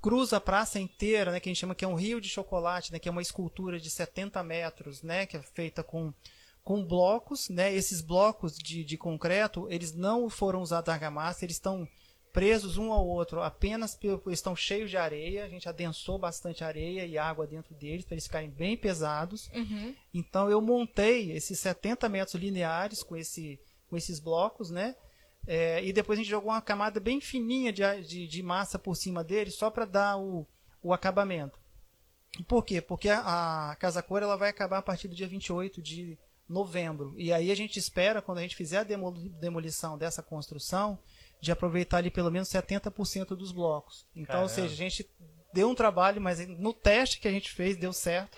[0.02, 2.92] cruza a praça inteira, né, que a gente chama que é um rio de chocolate,
[2.92, 6.12] né, que é uma escultura de 70 metros, né, que é feita com,
[6.64, 11.88] com blocos, né, esses blocos de, de concreto, eles não foram usados argamassa, eles estão
[12.32, 17.18] presos um ao outro apenas estão cheios de areia, a gente adensou bastante areia e
[17.18, 19.50] água dentro deles para eles ficarem bem pesados.
[19.54, 19.96] Uhum.
[20.14, 24.96] Então eu montei esses 70 metros lineares com, esse, com esses blocos, né?
[25.48, 28.96] É, e depois a gente jogou uma camada bem fininha de, de, de massa por
[28.96, 30.46] cima dele, só para dar o,
[30.82, 31.60] o acabamento.
[32.48, 32.82] Por quê?
[32.82, 37.14] Porque a, a Casa Cor ela vai acabar a partir do dia 28 de novembro.
[37.18, 38.84] E aí a gente espera, quando a gente fizer a
[39.40, 41.00] demolição dessa construção,
[41.42, 44.06] de aproveitar ali pelo menos 70% dos blocos.
[44.16, 44.44] Então, Caramba.
[44.44, 45.10] ou seja, a gente
[45.54, 48.38] deu um trabalho, mas no teste que a gente fez deu certo,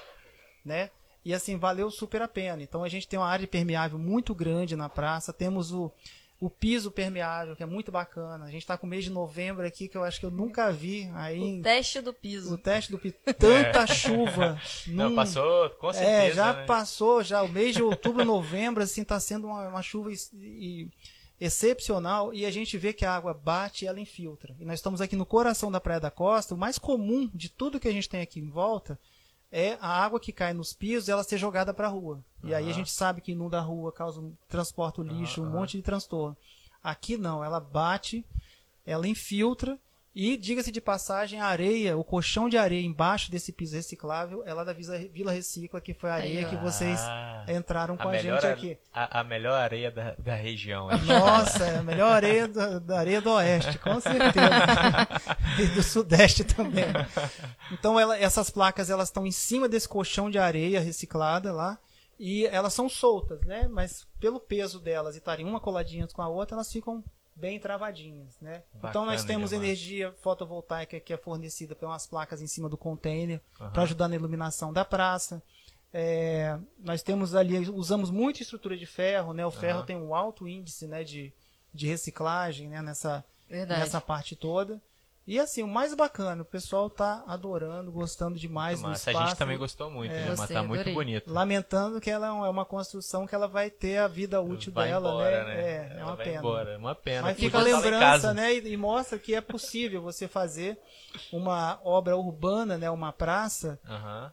[0.64, 0.92] né?
[1.24, 2.62] E assim, valeu super a pena.
[2.64, 5.92] Então a gente tem uma área permeável muito grande na praça, temos o
[6.42, 8.46] o piso permeável, que é muito bacana.
[8.46, 10.72] A gente está com o mês de novembro aqui, que eu acho que eu nunca
[10.72, 11.08] vi.
[11.14, 12.56] Aí, o teste do piso.
[12.56, 13.14] O teste do piso.
[13.38, 13.88] Tanta é.
[13.88, 14.60] chuva.
[14.88, 15.16] Não, num...
[15.16, 16.18] passou, com é, certeza.
[16.18, 16.66] É, já né?
[16.66, 17.44] passou, já.
[17.44, 20.90] O mês de outubro, novembro, assim, está sendo uma, uma chuva e, e,
[21.40, 22.34] excepcional.
[22.34, 24.56] E a gente vê que a água bate e ela infiltra.
[24.60, 26.56] E nós estamos aqui no coração da Praia da Costa.
[26.56, 29.00] O mais comum de tudo que a gente tem aqui em volta
[29.52, 32.24] é a água que cai nos pisos ela ser jogada para a rua.
[32.44, 32.56] E uhum.
[32.56, 35.48] aí a gente sabe que inunda a rua, causa transporta o lixo, uhum.
[35.48, 36.38] um monte de transtorno.
[36.82, 38.26] Aqui não, ela bate,
[38.86, 39.78] ela infiltra
[40.14, 44.54] e, diga-se de passagem, a areia, o colchão de areia embaixo desse piso reciclável é
[44.54, 48.18] lá da Vila Recicla, que foi a areia que vocês ah, entraram com a, a
[48.18, 48.78] gente aqui.
[48.94, 50.90] A, a, melhor areia da, da região.
[51.06, 54.50] Nossa, é a melhor areia da, da areia do oeste, com certeza.
[55.58, 56.92] e do sudeste também.
[57.72, 61.80] Então, ela, essas placas elas estão em cima desse colchão de areia reciclada lá.
[62.20, 63.68] E elas são soltas, né?
[63.68, 67.04] Mas pelo peso delas e estarem uma coladinha com a outra, elas ficam
[67.42, 68.64] bem travadinhas, né?
[68.76, 69.68] Bacana, então nós temos demais.
[69.68, 73.72] energia fotovoltaica que é fornecida por umas placas em cima do container uhum.
[73.72, 75.42] para ajudar na iluminação da praça.
[75.92, 79.44] É, nós temos ali, usamos muita estrutura de ferro, né?
[79.46, 79.86] O ferro uhum.
[79.86, 81.34] tem um alto índice, né, de,
[81.74, 84.80] de reciclagem, né, nessa, nessa parte toda.
[85.28, 89.18] E assim, o mais bacana, o pessoal tá adorando, gostando demais do espaço.
[89.18, 90.36] A gente também gostou muito, é, né?
[90.36, 91.32] Mas tá muito bonito.
[91.32, 94.90] Lamentando que ela é, é uma construção que ela vai ter a vida útil vai
[94.90, 95.54] dela, embora, né?
[95.54, 95.62] né?
[95.62, 96.40] É, é uma pena.
[96.40, 96.72] Embora.
[96.72, 97.22] É uma pena.
[97.22, 98.54] Mas fica a lembrança, né?
[98.56, 100.78] E, e, mostra que é possível você fazer
[101.32, 102.90] uma obra urbana, né?
[102.90, 103.80] Uma praça,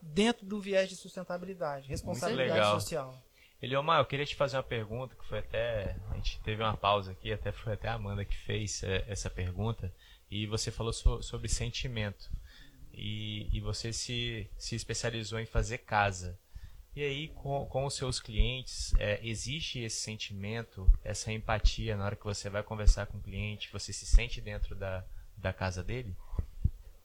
[0.01, 3.15] dentro do viés de sustentabilidade, responsabilidade social.
[3.61, 5.97] Eliomar, eu queria te fazer uma pergunta que foi até.
[6.11, 9.29] A gente teve uma pausa aqui, até foi até a Amanda que fez é, essa
[9.29, 9.93] pergunta.
[10.31, 12.31] E você falou so, sobre sentimento.
[12.93, 16.39] E, e você se, se especializou em fazer casa.
[16.95, 22.17] E aí, com, com os seus clientes, é, existe esse sentimento, essa empatia na hora
[22.17, 23.71] que você vai conversar com o cliente?
[23.73, 25.05] Você se sente dentro da,
[25.37, 26.17] da casa dele?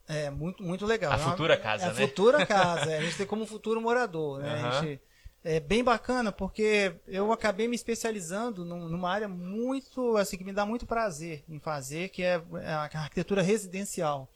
[0.07, 1.13] É, muito, muito legal.
[1.13, 2.03] A é futura casa, é né?
[2.03, 2.91] A futura casa.
[2.91, 4.61] É, a gente tem como futuro morador, né?
[4.61, 4.67] Uhum.
[4.67, 5.01] A gente
[5.43, 10.65] é bem bacana porque eu acabei me especializando numa área muito, assim, que me dá
[10.65, 14.29] muito prazer em fazer, que é a arquitetura residencial.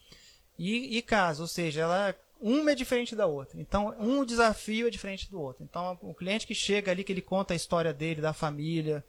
[0.60, 3.60] E, e casa, ou seja, ela uma é diferente da outra.
[3.60, 5.63] Então, um desafio é diferente do outro.
[5.63, 9.04] Então, o cliente que chega ali, que ele conta a história dele, da família,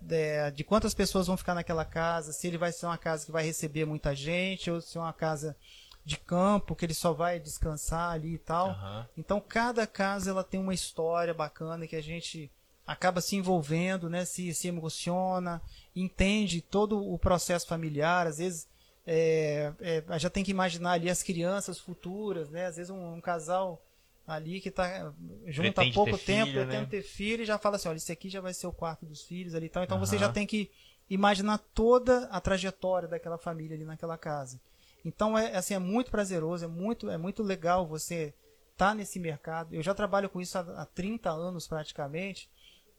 [0.00, 3.32] de, de quantas pessoas vão ficar naquela casa, se ele vai ser uma casa que
[3.32, 5.56] vai receber muita gente, ou se é uma casa
[6.04, 8.68] de campo, que ele só vai descansar ali e tal.
[8.68, 9.08] Aham.
[9.16, 12.50] Então cada casa ela tem uma história bacana que a gente
[12.86, 14.24] acaba se envolvendo, né?
[14.24, 15.62] Se, se emociona,
[15.96, 18.26] entende todo o processo familiar.
[18.26, 18.68] Às vezes
[19.06, 22.66] é, é, já tem que imaginar ali as crianças futuras, né?
[22.66, 23.82] Às vezes um, um casal
[24.26, 25.12] ali que está
[25.46, 26.88] junto Pretende há pouco tempo, filho, pretende né?
[26.90, 29.22] ter filho e já fala assim, olha, esse aqui já vai ser o quarto dos
[29.22, 29.84] filhos ali e tal.
[29.84, 30.26] Então você Aham.
[30.26, 30.70] já tem que
[31.08, 34.60] imaginar toda a trajetória daquela família ali naquela casa.
[35.04, 38.32] Então é assim é muito prazeroso, é muito é muito legal você
[38.72, 39.74] estar nesse mercado.
[39.74, 42.48] Eu já trabalho com isso há, há 30 anos praticamente.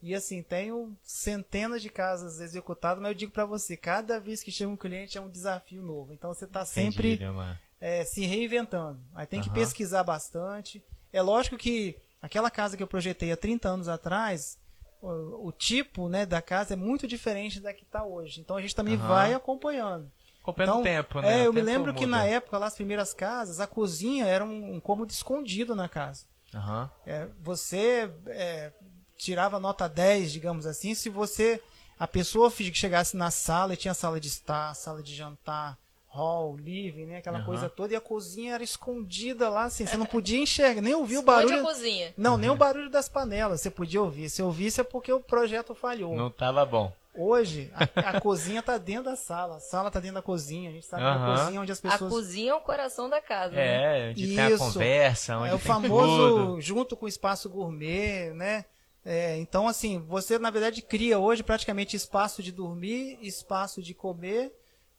[0.02, 4.52] E assim, tenho centenas de casas executadas, mas eu digo para você, cada vez que
[4.52, 6.14] chega um cliente é um desafio novo.
[6.14, 7.60] Então você está sempre Leomar.
[7.82, 9.00] é, se reinventando.
[9.16, 9.56] Aí tem que Aham.
[9.56, 10.84] pesquisar bastante.
[11.12, 14.60] É lógico que aquela casa que eu projetei há 30 anos atrás,
[15.02, 18.42] o, o tipo né, da casa é muito diferente da que está hoje.
[18.42, 19.08] Então a gente também Aham.
[19.08, 20.12] vai acompanhando.
[20.46, 21.40] Acompanhando Então, o tempo, né?
[21.40, 22.18] É, O eu me lembro que muda.
[22.18, 26.26] na época, lá as primeiras casas, a cozinha era um, um cômodo escondido na casa.
[26.54, 26.90] Aham.
[27.06, 28.72] É, você é,
[29.18, 31.60] tirava nota 10, digamos assim, se você.
[31.98, 35.78] A pessoa que chegasse na sala e tinha sala de estar, sala de jantar,
[36.08, 37.18] hall, living, né?
[37.18, 37.46] Aquela Aham.
[37.46, 41.18] coisa toda, e a cozinha era escondida lá, assim, você não podia enxergar, nem ouvir
[41.18, 41.62] o barulho.
[41.62, 42.14] cozinha.
[42.18, 44.30] Não, nem o barulho das panelas você podia ouvir.
[44.30, 46.14] Se ouvisse é porque o projeto falhou.
[46.16, 46.94] Não tava bom.
[47.18, 50.70] Hoje, a, a cozinha tá dentro da sala, a sala tá dentro da cozinha.
[50.70, 51.34] A gente sabe que Aham.
[51.34, 52.12] a cozinha é onde as A pessoas.
[52.14, 53.56] cozinha é o coração da casa.
[53.56, 54.08] né?
[54.08, 54.58] É, onde tem a Isso.
[54.60, 56.62] conversa, onde É o tem famoso tudo.
[56.62, 58.66] junto com o espaço gourmet, né?
[59.04, 64.52] É, então, assim, você na verdade cria hoje praticamente espaço de dormir, espaço de comer,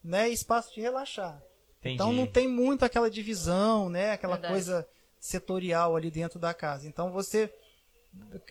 [0.03, 0.29] né?
[0.29, 1.41] E espaço de relaxar.
[1.79, 1.95] Entendi.
[1.95, 4.11] Então não tem muito aquela divisão, né?
[4.13, 4.53] Aquela Verdade.
[4.53, 4.87] coisa
[5.19, 6.87] setorial ali dentro da casa.
[6.87, 7.53] Então você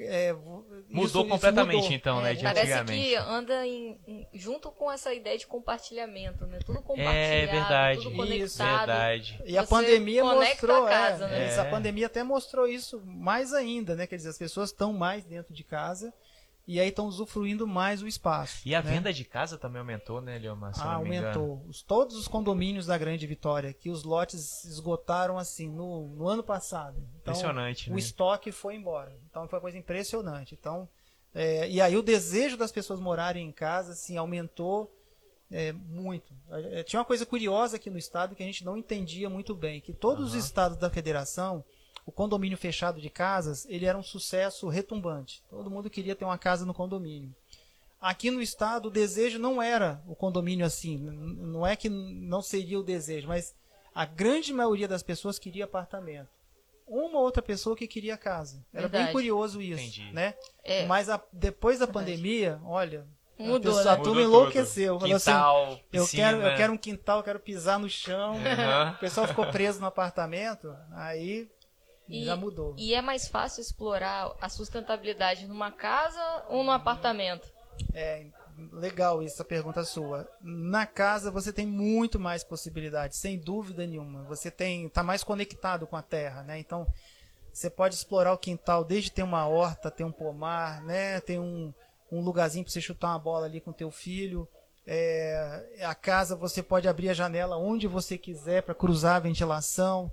[0.00, 1.92] é, Mudou isso- isso completamente, mudou.
[1.92, 2.32] então, né?
[2.32, 3.04] É, De parece antigamente.
[3.08, 6.58] que anda em, em- junto com essa ideia de compartilhamento, né?
[6.64, 7.98] Tudo compartilhado, É verdade.
[8.02, 8.16] tudo Isso,
[8.58, 8.78] conectado.
[8.78, 9.42] Verdade.
[9.44, 11.48] E a pandemia mostrou, a casa, é, né?
[11.48, 11.70] isso, a É.
[11.70, 14.06] pandemia até mostrou isso mais ainda, né?
[14.06, 16.12] Quer dizer, as pessoas estão mais dentro de casa
[16.66, 18.60] e aí estão usufruindo mais o espaço.
[18.66, 18.90] E a né?
[18.90, 20.72] venda de casa também aumentou, né, Leomar?
[20.76, 21.64] Ah, aumentou.
[21.68, 26.42] Os, todos os condomínios da Grande Vitória, que os lotes esgotaram assim no, no ano
[26.42, 26.98] passado.
[27.20, 27.98] Então, Impressionante, o né?
[28.00, 29.16] estoque foi embora.
[29.30, 30.56] Então foi uma coisa impressionante.
[30.58, 30.88] Então,
[31.32, 34.92] é, e aí o desejo das pessoas morarem em casa assim, aumentou
[35.50, 36.34] é, muito.
[36.50, 39.80] É, tinha uma coisa curiosa aqui no estado que a gente não entendia muito bem,
[39.80, 40.40] que todos os Aham.
[40.40, 41.64] estados da federação,
[42.06, 45.42] o condomínio fechado de casas, ele era um sucesso retumbante.
[45.50, 47.34] Todo mundo queria ter uma casa no condomínio.
[48.00, 50.96] Aqui no estado, o desejo não era o condomínio assim.
[50.98, 53.54] Não é que não seria o desejo, mas
[53.94, 56.28] a grande maioria das pessoas queria apartamento.
[56.86, 58.64] Uma outra pessoa que queria casa.
[58.72, 59.12] Era bem Verdade.
[59.12, 60.12] curioso isso, Entendi.
[60.12, 60.34] né?
[60.62, 62.06] É, Mas a- depois da Verdade.
[62.12, 63.04] pandemia, olha,
[63.38, 64.02] Mudou, a, pessoa, né?
[64.04, 65.00] turma enlouqueceu.
[65.00, 66.22] Falou assim, Quintal, eu piscina.
[66.22, 68.36] quero, eu quero um quintal, eu quero pisar no chão.
[68.36, 68.92] Aham.
[68.92, 71.50] O pessoal ficou preso no apartamento, aí
[72.08, 72.74] E- já mudou.
[72.78, 77.48] E é mais fácil explorar a sustentabilidade numa casa ou num apartamento?
[77.92, 78.26] É
[78.72, 80.28] legal essa pergunta sua.
[80.40, 84.22] Na casa você tem muito mais possibilidades, sem dúvida nenhuma.
[84.24, 86.58] Você tem tá mais conectado com a terra, né?
[86.58, 86.86] Então
[87.52, 91.20] você pode explorar o quintal desde ter uma horta, ter um pomar, né?
[91.20, 91.72] Ter um,
[92.10, 94.48] um lugarzinho para você chutar uma bola ali com teu filho.
[94.86, 100.10] É, a casa você pode abrir a janela onde você quiser para cruzar a ventilação.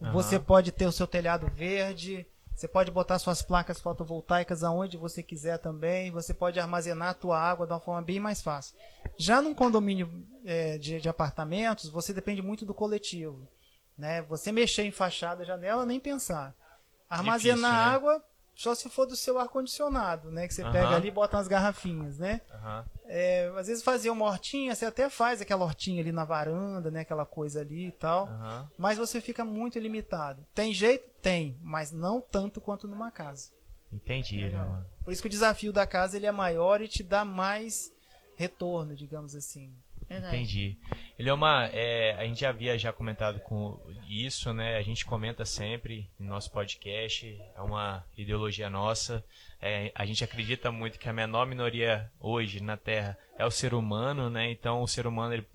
[0.00, 0.12] Aham.
[0.12, 2.26] Você pode ter o seu telhado verde.
[2.54, 6.10] Você pode botar suas placas fotovoltaicas aonde você quiser também.
[6.10, 8.76] Você pode armazenar a tua água de uma forma bem mais fácil.
[9.18, 13.46] Já num condomínio é, de, de apartamentos, você depende muito do coletivo.
[13.96, 14.22] Né?
[14.22, 16.54] Você mexer em fachada, janela, nem pensar.
[17.08, 17.94] Armazenar Difícil, né?
[17.94, 18.24] água
[18.56, 20.48] só se for do seu ar-condicionado, né?
[20.48, 22.40] Que você pega ali e bota umas garrafinhas, né?
[23.04, 27.00] É, às vezes fazer uma hortinha, você até faz aquela hortinha ali na varanda, né?
[27.00, 28.28] Aquela coisa ali e tal.
[28.78, 30.44] Mas você fica muito limitado.
[30.54, 31.08] Tem jeito?
[31.20, 33.50] Tem, mas não tanto quanto numa casa.
[33.92, 34.86] Entendi, Leomar.
[35.04, 37.92] Por isso que o desafio da casa ele é maior e te dá mais
[38.36, 39.72] retorno, digamos assim.
[40.08, 40.76] Entendi.
[41.18, 44.76] Eliomar, é, a gente já havia já comentado com isso, né?
[44.76, 49.24] A gente comenta sempre no nosso podcast, é uma ideologia nossa.
[49.60, 53.74] É, a gente acredita muito que a menor minoria hoje na Terra é o ser
[53.74, 54.50] humano, né?
[54.50, 55.46] Então o ser humano, ele,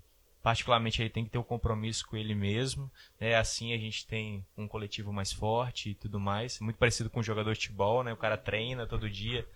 [0.42, 2.90] particularmente, ele tem que ter o compromisso com ele mesmo.
[3.18, 3.34] Né?
[3.34, 6.60] Assim a gente tem um coletivo mais forte e tudo mais.
[6.60, 8.12] Muito parecido com um jogador de futebol, né?
[8.12, 9.46] O cara treina todo dia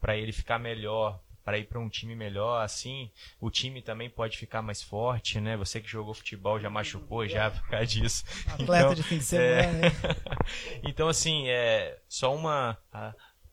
[0.00, 3.08] para ele ficar melhor, para ir para um time melhor, assim,
[3.40, 5.56] o time também pode ficar mais forte, né?
[5.56, 8.24] Você que jogou futebol já machucou já por causa disso.
[8.48, 9.92] Atleta Então, de fim de semana, né?
[10.82, 12.76] então, assim, é só uma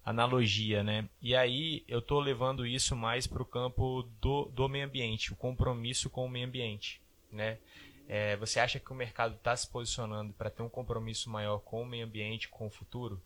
[0.03, 1.07] analogia, né?
[1.21, 6.09] E aí eu tô levando isso mais pro campo do, do meio ambiente, o compromisso
[6.09, 6.99] com o meio ambiente,
[7.31, 7.59] né?
[8.07, 11.83] É, você acha que o mercado está se posicionando para ter um compromisso maior com
[11.83, 13.21] o meio ambiente, com o futuro?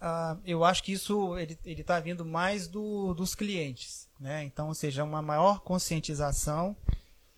[0.00, 4.44] Ah, eu acho que isso ele está vindo mais do, dos clientes, né?
[4.44, 6.76] Então, ou seja, uma maior conscientização.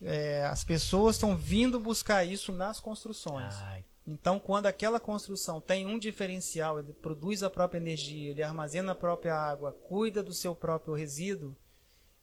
[0.02, 3.54] É, as pessoas estão vindo buscar isso nas construções.
[3.62, 8.92] Ai, Então, quando aquela construção tem um diferencial, ele produz a própria energia, ele armazena
[8.92, 11.54] a própria água, cuida do seu próprio resíduo,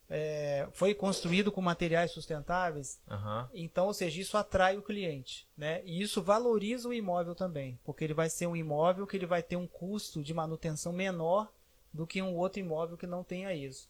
[0.09, 3.49] é, foi construído com materiais sustentáveis, aham.
[3.53, 5.81] então, ou seja, isso atrai o cliente, né?
[5.83, 9.43] E isso valoriza o imóvel também, porque ele vai ser um imóvel que ele vai
[9.43, 11.51] ter um custo de manutenção menor
[11.93, 13.89] do que um outro imóvel que não tenha isso.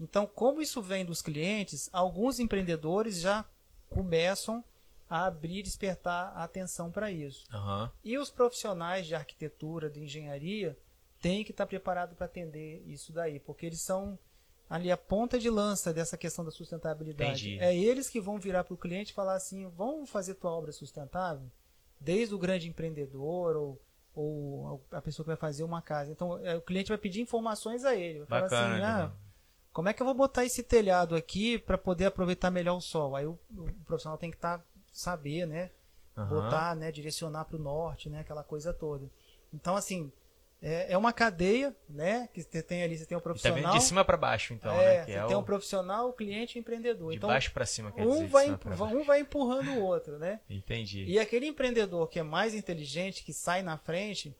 [0.00, 3.44] Então, como isso vem dos clientes, alguns empreendedores já
[3.90, 4.64] começam
[5.10, 7.44] a abrir e despertar a atenção para isso.
[7.52, 7.90] Aham.
[8.04, 10.78] E os profissionais de arquitetura, de engenharia,
[11.20, 14.18] têm que estar preparados para atender isso daí, porque eles são
[14.68, 17.54] ali a ponta de lança dessa questão da sustentabilidade.
[17.54, 17.58] Entendi.
[17.64, 20.72] É eles que vão virar para o cliente e falar assim: vamos fazer tua obra
[20.72, 21.50] sustentável?
[22.00, 23.80] Desde o grande empreendedor ou,
[24.14, 26.12] ou a pessoa que vai fazer uma casa.
[26.12, 28.20] Então, é, o cliente vai pedir informações a ele.
[28.24, 28.48] Vai Bacana.
[28.48, 29.12] falar assim: ah,
[29.72, 33.16] como é que eu vou botar esse telhado aqui para poder aproveitar melhor o sol?
[33.16, 35.70] Aí o, o profissional tem que estar saber, né?
[36.16, 36.28] Aham.
[36.28, 39.08] botar, né, direcionar para o norte, né, aquela coisa toda.
[39.54, 40.12] Então, assim,
[40.60, 43.82] é, é uma cadeia, né, que você tem ali, você tem E tá profissional, de
[43.82, 45.04] cima para baixo, então, é, né?
[45.04, 47.10] Que você é tem o um profissional, o cliente e o empreendedor.
[47.12, 48.12] de Então, baixo para cima, quer dizer.
[48.12, 48.50] um de vai,
[48.92, 50.40] um vai empurrando o outro, né?
[50.50, 51.04] Entendi.
[51.04, 54.34] E aquele empreendedor que é mais inteligente, que sai na frente,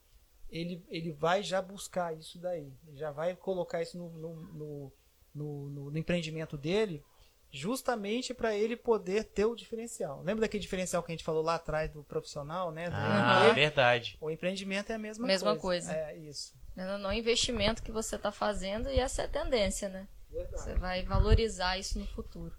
[0.50, 2.72] ele, ele vai já buscar isso daí.
[2.88, 4.92] Ele já vai colocar isso no, no, no-
[5.34, 7.02] no- no empreendimento dele,
[7.50, 10.18] justamente para ele poder ter o diferencial.
[10.22, 12.88] Lembra daquele diferencial que a gente falou lá atrás do profissional, né?
[12.90, 13.54] Do Ah, empreender?
[13.54, 14.18] verdade.
[14.20, 15.92] O empreendimento é a mesma, Mesma coisa.
[15.94, 16.08] coisa.
[16.10, 16.54] É isso.
[16.76, 20.06] No, no investimento que você está fazendo e essa é a tendência, né?
[20.30, 20.62] Verdade.
[20.62, 22.54] Você vai valorizar isso no futuro.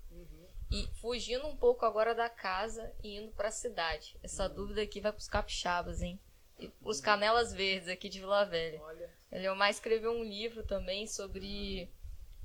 [0.71, 4.15] E fugindo um pouco agora da casa e indo para a cidade.
[4.21, 6.19] Essa dúvida aqui vai para os capixabas, hein?
[6.59, 8.79] E os canelas verdes aqui de Vila Velha.
[8.81, 11.89] Olha, Ele é mais escreveu um livro também sobre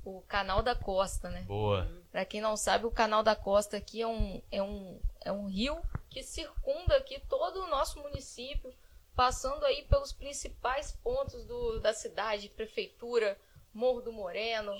[0.05, 1.41] o Canal da Costa, né?
[1.41, 1.89] Boa.
[2.11, 5.47] Pra quem não sabe, o Canal da Costa aqui é um, é um, é um
[5.47, 8.73] rio que circunda aqui todo o nosso município,
[9.15, 13.37] passando aí pelos principais pontos do, da cidade, prefeitura,
[13.73, 14.71] Morro do Moreno,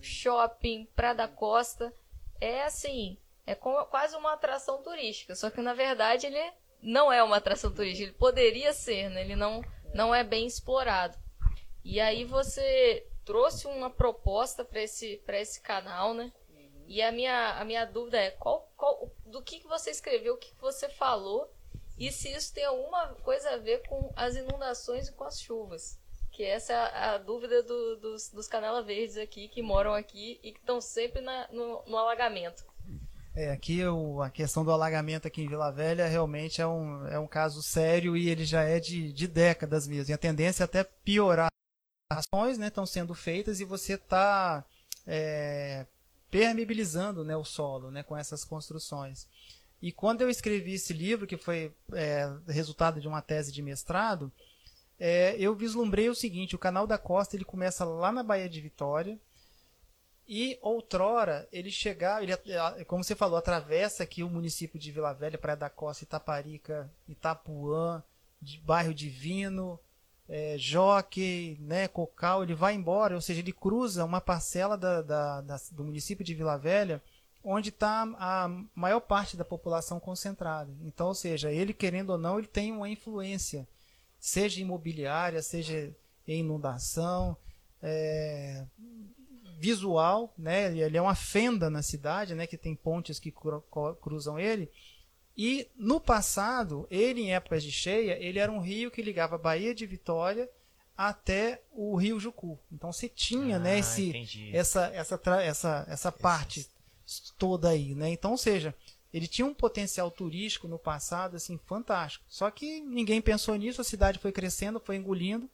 [0.00, 1.92] shopping, Praia da Costa.
[2.40, 7.20] É assim, é co- quase uma atração turística, só que na verdade ele não é
[7.22, 9.22] uma atração turística, ele poderia ser, né?
[9.22, 9.60] Ele não,
[9.92, 11.18] não é bem explorado.
[11.84, 16.32] E aí você trouxe uma proposta para esse, pra esse canal, né?
[16.86, 20.38] E a minha, a minha dúvida é qual, qual, do que, que você escreveu, o
[20.38, 21.52] que, que você falou,
[21.98, 25.98] e se isso tem alguma coisa a ver com as inundações e com as chuvas.
[26.32, 30.40] Que essa é a, a dúvida do- dos, dos canela verdes aqui, que moram aqui
[30.42, 32.64] e que estão sempre na- no, no alagamento.
[33.36, 37.18] É, aqui o- a questão do alagamento aqui em Vila Velha realmente é um, é
[37.18, 40.10] um caso sério e ele já é de, de décadas mesmo.
[40.10, 41.48] E a tendência é até piorar.
[42.10, 44.64] Ações né, estão sendo feitas e você está
[46.30, 49.26] permeabilizando né, o solo né, com essas construções.
[49.80, 54.32] E quando eu escrevi esse livro, que foi é, resultado de uma tese de mestrado,
[54.98, 58.60] é, eu vislumbrei o seguinte: o canal da Costa ele começa lá na Baía de
[58.60, 59.20] Vitória,
[60.26, 62.34] e outrora ele chegava, ele,
[62.86, 68.02] como você falou, atravessa aqui o município de Vila Velha, Praia da Costa, Itaparica, Itapuã,
[68.40, 69.78] de bairro Divino,
[70.28, 75.40] é, Jockey, né, Cocal, ele vai embora, ou seja, ele cruza uma parcela da, da-
[75.40, 77.02] da- do município de Vila Velha,
[77.42, 80.70] onde está a maior parte da população concentrada.
[80.82, 83.66] Então, ou seja, ele querendo ou não, ele tem uma influência,
[84.20, 85.94] seja imobiliária, seja
[86.26, 87.36] em inundação,
[87.82, 88.66] é,
[89.58, 90.76] visual, né?
[90.76, 92.46] Ele é uma fenda na cidade, né?
[92.46, 93.32] Que tem pontes que
[94.00, 94.70] cruzam ele.
[95.38, 99.38] E no passado, ele em épocas de cheia, ele era um rio que ligava a
[99.38, 100.50] Baía de Vitória
[100.96, 102.58] até o Rio Jucu.
[102.72, 103.74] Então você tinha, né?
[103.74, 104.50] Ah, Esse, entendi.
[104.52, 106.68] essa essa essa essa parte
[107.38, 108.10] toda aí, né?
[108.10, 108.74] Então, ou seja,
[109.14, 112.24] ele tinha um potencial turístico no passado assim fantástico.
[112.28, 115.48] Só que ninguém pensou nisso, a cidade foi crescendo, foi engolindo.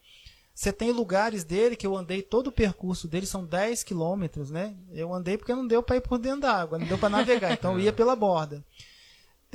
[0.55, 4.75] Você tem lugares dele que eu andei todo o percurso dele, são 10 quilômetros, né?
[4.93, 7.53] Eu andei porque não deu para ir por dentro da água, não deu para navegar,
[7.59, 8.65] então eu ia pela borda.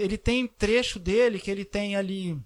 [0.02, 2.40] Ele tem trecho dele que ele tem ali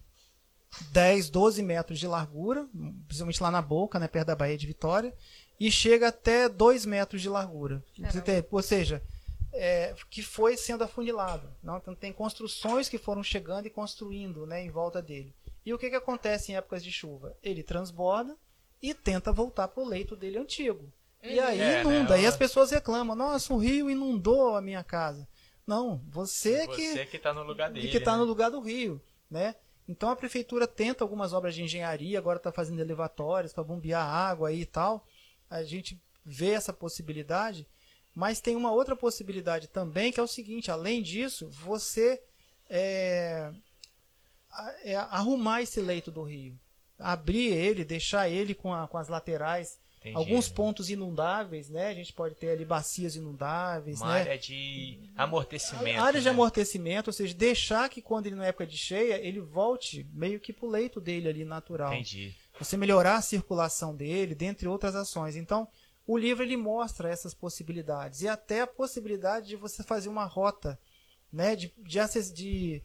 [0.91, 2.67] 10, 12 metros de largura,
[3.07, 5.13] principalmente lá na boca, né, perto da Baía de Vitória,
[5.59, 7.83] e chega até 2 metros de largura.
[8.21, 9.01] Tem- ou seja,
[9.53, 11.47] é, que foi sendo afunilado.
[11.61, 11.77] Não?
[11.77, 15.33] Então tem construções que foram chegando e construindo né, em volta dele.
[15.65, 17.37] E o que, que acontece em épocas de chuva?
[17.41, 18.35] Ele transborda
[18.81, 20.91] e tenta voltar para o leito dele antigo.
[21.21, 22.17] E aí É, né, inunda.
[22.17, 25.25] E ela- as pessoas reclamam: nossa, o rio inundou a minha casa.
[25.65, 27.87] Não, você, você que está no lugar dele.
[27.87, 28.17] Que está né?
[28.17, 29.55] no lugar do rio, né?
[29.87, 34.49] Então a prefeitura tenta algumas obras de engenharia, agora está fazendo elevatórios para bombear água
[34.49, 35.05] aí e tal.
[35.49, 37.67] A gente vê essa possibilidade,
[38.15, 42.21] mas tem uma outra possibilidade também, que é o seguinte: além disso, você
[42.69, 43.51] é,
[44.83, 46.57] é, arrumar esse leito do rio,
[46.97, 50.17] abrir ele, deixar ele com, a, com as laterais Entendi.
[50.17, 51.87] Alguns pontos inundáveis, né?
[51.87, 54.19] A gente pode ter ali bacias inundáveis, Uma né?
[54.19, 56.01] área de amortecimento.
[56.01, 56.19] Área né?
[56.19, 60.41] de amortecimento, ou seja, deixar que quando ele na época de cheia, ele volte meio
[60.41, 61.93] que pro leito dele ali natural.
[61.93, 62.35] Entendi.
[62.59, 65.37] Você melhorar a circulação dele, dentre outras ações.
[65.37, 65.69] Então,
[66.05, 70.77] o livro ele mostra essas possibilidades e até a possibilidade de você fazer uma rota,
[71.31, 71.99] né, de, de,
[72.33, 72.83] de,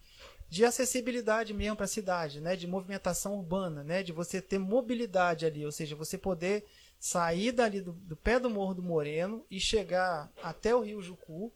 [0.48, 5.44] de acessibilidade mesmo para a cidade, né, de movimentação urbana, né, de você ter mobilidade
[5.44, 6.64] ali, ou seja, você poder
[6.98, 11.52] sair dali do, do, pé do Morro do Moreno e chegar até o Rio Jucu,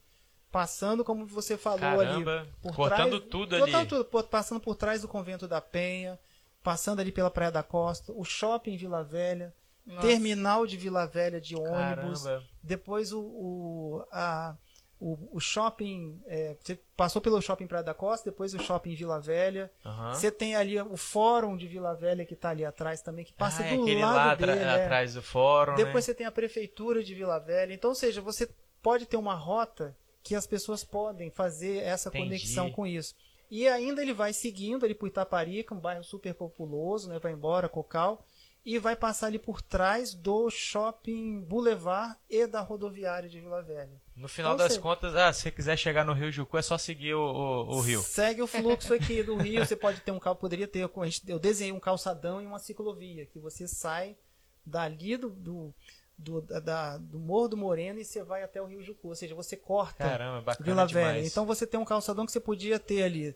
[0.51, 3.87] passando, como você falou Caramba, ali, por cortando trás, tudo cortando ali.
[3.87, 6.19] Tudo, passando por trás do Convento da Penha,
[6.63, 10.07] passando ali pela Praia da Costa, o shopping Vila Velha, Nossa.
[10.07, 12.45] terminal de Vila Velha de ônibus, Caramba.
[12.63, 14.57] depois o, o a
[15.03, 16.23] o, o shopping.
[16.27, 19.71] É, você passou pelo shopping Praia da Costa, depois o shopping Vila Velha.
[19.85, 20.15] Uhum.
[20.15, 23.65] Você tem ali o fórum de Vila Velha que está ali atrás também, que passa
[23.65, 24.65] ah, do é lado lá dele.
[24.65, 24.85] É.
[24.85, 25.75] atrás do fórum.
[25.75, 26.01] Depois né?
[26.03, 27.75] você tem a prefeitura de Vila Velha.
[27.75, 28.49] Então, ou seja, você
[28.81, 32.25] pode ter uma rota que as pessoas podem fazer essa Entendi.
[32.27, 33.17] conexão com isso.
[33.51, 37.19] E ainda ele vai seguindo ali por Itaparica, um bairro super populoso, né?
[37.19, 38.25] Vai embora, Cocal
[38.65, 44.01] e vai passar ali por trás do shopping Boulevard e da rodoviária de Vila Velha.
[44.17, 46.63] No final Então, das você- contas, ah, se você quiser chegar no Rio Jucu, é
[46.63, 48.01] só seguir o, o, o rio.
[48.03, 49.65] Segue o fluxo aqui do rio.
[49.67, 50.89] Você pode ter um cal, poderia ter.
[51.27, 54.17] Eu desenhei um calçadão e uma ciclovia que você sai
[54.65, 55.75] dali do, do,
[56.17, 59.09] do, da- do Morro do Moreno e você vai até o Rio Jucu.
[59.09, 61.15] Ou seja, você corta Caramba, Vila demais.
[61.15, 61.27] Velha.
[61.27, 63.35] Então você tem um calçadão que você podia ter ali,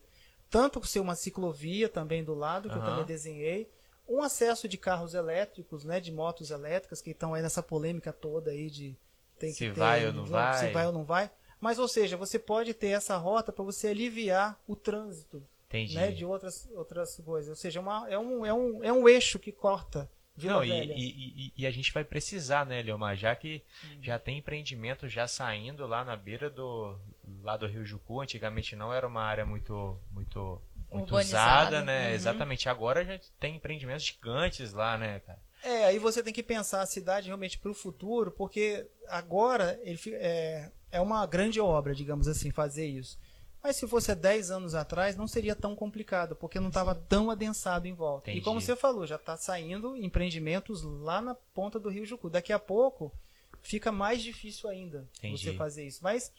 [0.49, 2.91] tanto por ser uma ciclovia também do lado, que eu Aham.
[2.91, 3.69] também desenhei,
[4.09, 8.51] um acesso de carros elétricos, né, de motos elétricas, que estão aí nessa polêmica toda
[8.51, 8.97] aí de
[9.39, 10.67] tem que Se ter, vai ou não vai.
[10.67, 11.31] Se vai ou não vai.
[11.61, 15.95] Mas, ou seja, você pode ter essa rota para você aliviar o trânsito Entendi.
[15.95, 17.51] né, de outras, outras coisas.
[17.51, 20.69] Ou seja, uma, é, um, é, um, é um eixo que corta Vila Não, e,
[20.69, 20.93] Velha.
[20.95, 23.17] e, e- e a gente vai precisar, né, Leomar?
[23.17, 24.03] Já que Uhum.
[24.03, 26.95] já tem empreendimento já saindo lá na beira do
[27.43, 28.21] lá do Rio Jucu.
[28.21, 30.61] Antigamente não era uma área muito muito
[30.97, 31.69] muito Urbanizada.
[31.69, 32.09] usada, né?
[32.09, 32.15] Uhum.
[32.15, 32.69] Exatamente.
[32.69, 35.39] Agora já tem empreendimentos gigantes lá, né, cara?
[35.63, 39.99] É, aí você tem que pensar a cidade realmente para o futuro, porque agora ele
[40.13, 43.19] é, é uma grande obra, digamos assim, fazer isso.
[43.63, 47.33] Mas se fosse há 10 anos atrás, não seria tão complicado, porque não estava tão
[47.33, 48.31] adensado em volta.
[48.31, 48.39] Entendi.
[48.39, 52.31] E como você falou, já está saindo empreendimentos lá na ponta do Rio Jucu.
[52.31, 53.13] Daqui a pouco
[53.61, 55.43] fica mais difícil ainda Entendi.
[55.43, 55.99] você fazer isso.
[56.01, 56.33] Mas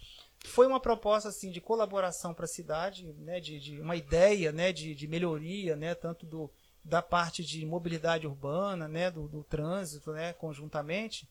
[0.45, 4.71] foi uma proposta assim de colaboração para a cidade, né, de, de uma ideia, né,
[4.71, 6.49] de, de melhoria, né, tanto do
[6.83, 11.27] da parte de mobilidade urbana, né, do, do trânsito, né, conjuntamente.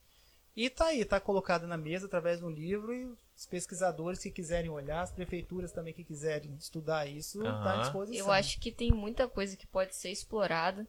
[0.55, 4.31] E tá aí, tá colocado na mesa através de um livro e os pesquisadores que
[4.31, 8.27] quiserem olhar, as prefeituras também que quiserem estudar isso, tá à disposição.
[8.27, 10.87] Eu acho que tem muita coisa que pode ser explorada.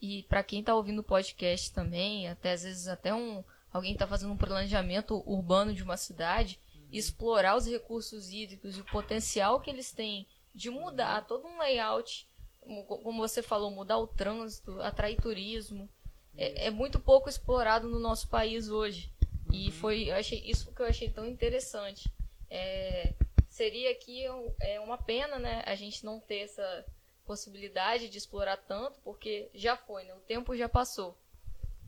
[0.00, 4.06] E para quem tá ouvindo o podcast também, até às vezes até um alguém tá
[4.06, 6.58] fazendo um planejamento urbano de uma cidade,
[6.92, 12.28] explorar os recursos hídricos e o potencial que eles têm de mudar todo um layout,
[12.60, 15.88] como- você falou, mudar o trânsito, atrair turismo.
[16.36, 19.12] É, é muito pouco explorado no nosso país hoje.
[19.52, 22.08] E foi achei isso que eu achei tão interessante.
[22.48, 23.12] É,
[23.48, 24.24] seria que
[24.60, 26.86] é uma pena, né, a gente não ter essa
[27.24, 30.14] possibilidade de explorar tanto, porque já foi, né?
[30.14, 31.16] O tempo já passou.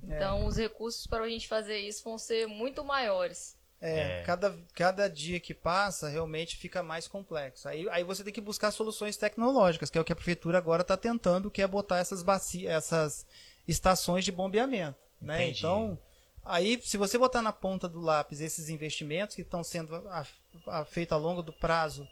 [0.08, 0.16] É.
[0.16, 3.56] Então, os recursos para a gente fazer isso vão ser muito maiores.
[3.84, 4.22] É, É.
[4.22, 7.68] Cada, cada dia que passa realmente fica mais complexo.
[7.68, 10.82] Aí, aí você tem que buscar soluções tecnológicas, que é o que a prefeitura agora
[10.82, 13.26] está tentando, que é botar essas bacias, essas
[13.66, 14.96] estações de bombeamento.
[15.20, 15.42] Né?
[15.44, 15.58] Entendi.
[15.58, 15.98] Então,
[16.44, 20.26] aí se você botar na ponta do lápis esses investimentos que estão sendo a-
[20.68, 22.06] a- feitos ao longo do prazo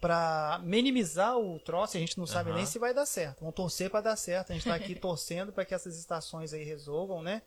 [0.00, 2.58] para minimizar o troço, a gente não sabe Aham.
[2.58, 3.40] nem se vai dar certo.
[3.40, 4.50] Vamos torcer para dar certo.
[4.50, 7.42] A gente está aqui torcendo para que essas estações aí resolvam, né?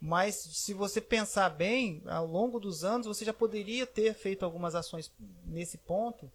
[0.00, 4.74] Mas se você pensar bem, ao longo dos anos você já poderia ter feito algumas
[4.74, 5.12] ações
[5.44, 6.30] nesse ponto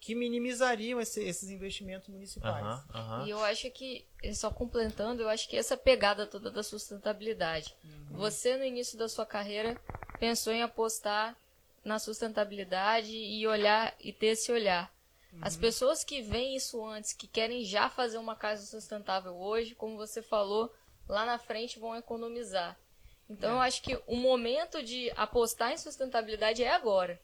[0.00, 2.62] que minimizariam esse- esses investimentos municipais.
[2.64, 3.26] Aham, aham.
[3.26, 7.74] E eu acho que, só completando, eu acho que essa pegada toda da sustentabilidade.
[8.10, 9.78] Você, no início da sua carreira,
[10.20, 11.36] pensou em apostar
[11.84, 14.92] na sustentabilidade e olhar e ter esse olhar.
[15.40, 19.96] As pessoas que veem isso antes, que querem já fazer uma casa sustentável hoje, como
[19.96, 20.72] você falou,
[21.08, 22.78] lá na frente vão economizar.
[23.28, 27.18] Então eu acho que o momento de apostar em sustentabilidade é agora,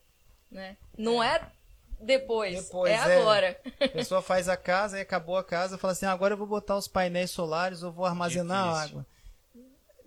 [0.51, 0.77] né?
[0.97, 1.41] Não é
[2.01, 2.65] depois.
[2.65, 3.21] Depois, é, é.
[3.21, 3.61] agora.
[3.81, 6.77] A pessoa faz a casa, aí acabou a casa, fala assim: agora eu vou botar
[6.77, 8.99] os painéis solares, eu vou armazenar a Difícil.
[8.99, 9.07] água.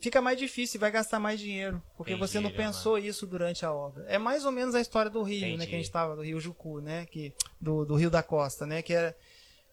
[0.01, 2.73] Fica mais difícil, vai gastar mais dinheiro, porque Entendi, você não Leonardo.
[2.73, 4.03] pensou isso durante a obra.
[4.09, 5.67] É mais ou menos a história do rio, né, Entendi.
[5.67, 7.31] que a gente estava do Rio Jucu, né, que
[7.61, 9.15] do, do Rio da Costa, né, que era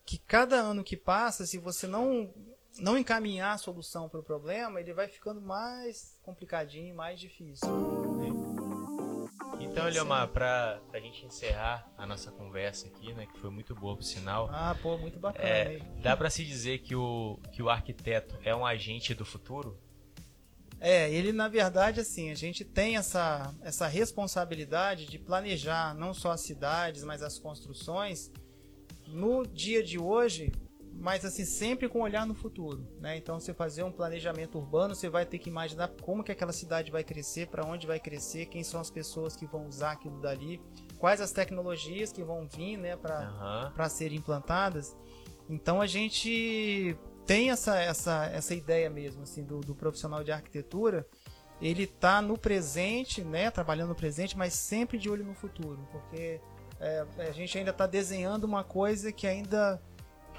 [0.07, 2.33] que cada ano que passa, se você não
[2.79, 7.69] não encaminhar a solução para o problema, ele vai ficando mais complicadinho, mais difícil.
[9.61, 13.95] Então, Eliomar, pra, pra gente encerrar a nossa conversa aqui, né, que foi muito boa
[13.97, 15.45] por sinal, Ah, pô, muito bacana.
[15.49, 19.79] é, dá pra se dizer que o, que o arquiteto é um agente do futuro?
[20.81, 26.31] É, ele na verdade assim, a gente tem essa, essa responsabilidade de planejar não só
[26.33, 28.33] as cidades, mas as construções
[29.07, 30.51] no dia de hoje,
[31.01, 33.17] mas assim sempre com um olhar no futuro, né?
[33.17, 36.91] Então você fazer um planejamento urbano, você vai ter que imaginar como que aquela cidade
[36.91, 40.61] vai crescer, para onde vai crescer, quem são as pessoas que vão usar aquilo dali,
[40.99, 43.73] quais as tecnologias que vão vir, né, para Aham.
[43.75, 44.95] para serem implantadas.
[45.49, 46.95] Então a gente
[47.25, 51.07] tem essa, essa, essa ideia mesmo assim do, do profissional de arquitetura.
[51.63, 56.41] Ele está no presente, né, trabalhando no presente, mas sempre de olho no futuro, porque
[56.79, 59.81] é, a gente ainda está desenhando uma coisa que ainda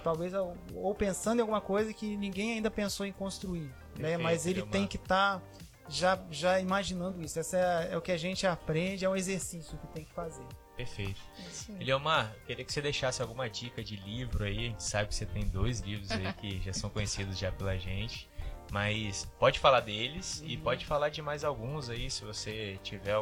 [0.01, 4.17] talvez ou pensando em alguma coisa que ninguém ainda pensou em construir, né?
[4.17, 5.41] Mas ele tem que estar
[5.87, 7.39] já já imaginando isso.
[7.39, 10.45] Essa é, é o que a gente aprende, é um exercício que tem que fazer.
[10.75, 11.21] Perfeito.
[11.47, 11.71] Isso.
[11.79, 14.57] Eliomar, eu queria que você deixasse alguma dica de livro aí.
[14.57, 17.77] A gente sabe que você tem dois livros aí que já são conhecidos já pela
[17.77, 18.29] gente.
[18.71, 23.13] Mas pode falar deles e pode falar de mais alguns aí, se você tiver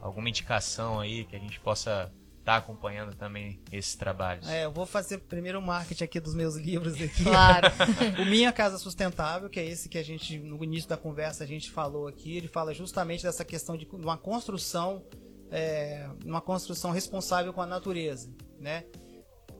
[0.00, 2.10] alguma indicação aí que a gente possa
[2.46, 4.48] estar acompanhando também esses trabalhos.
[4.48, 7.24] É, eu vou fazer primeiro o marketing aqui dos meus livros aqui.
[7.24, 7.66] Claro.
[8.22, 11.46] o Minha Casa Sustentável, que é esse que a gente, no início da conversa, a
[11.46, 15.04] gente falou aqui, ele fala justamente dessa questão de uma construção,
[15.50, 18.84] é, uma construção responsável com a natureza, né?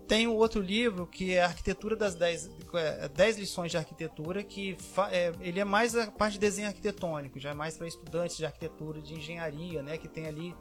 [0.07, 4.45] Tem um outro livro que é a Arquitetura das 10, é, 10 lições de arquitetura,
[4.45, 7.89] que fa- é, ele é mais a parte de desenho arquitetônico, já é mais para
[7.89, 9.99] estudantes de arquitetura, de engenharia, né?
[9.99, 10.55] Que tem ali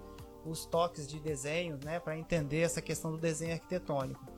[0.45, 1.99] os toques de desenho, né?
[1.99, 4.35] Para entender essa questão do desenho arquitetônico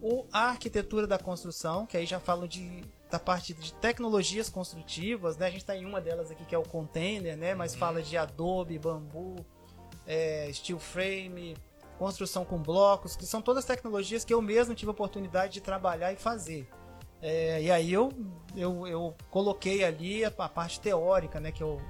[0.00, 5.36] o, a arquitetura da construção, que aí já falo de, da parte de tecnologias construtivas,
[5.36, 5.46] né?
[5.46, 7.54] A gente está em uma delas aqui que é o container, né?
[7.54, 9.44] Mas fala de adobe, bambu,
[10.06, 11.56] é, steel frame,
[11.98, 16.12] construção com blocos, que são todas tecnologias que eu mesmo tive a oportunidade de trabalhar
[16.12, 16.68] e fazer.
[17.22, 18.12] É, e aí eu,
[18.54, 21.50] eu, eu coloquei ali a, a parte teórica, né?
[21.50, 21.80] Que eu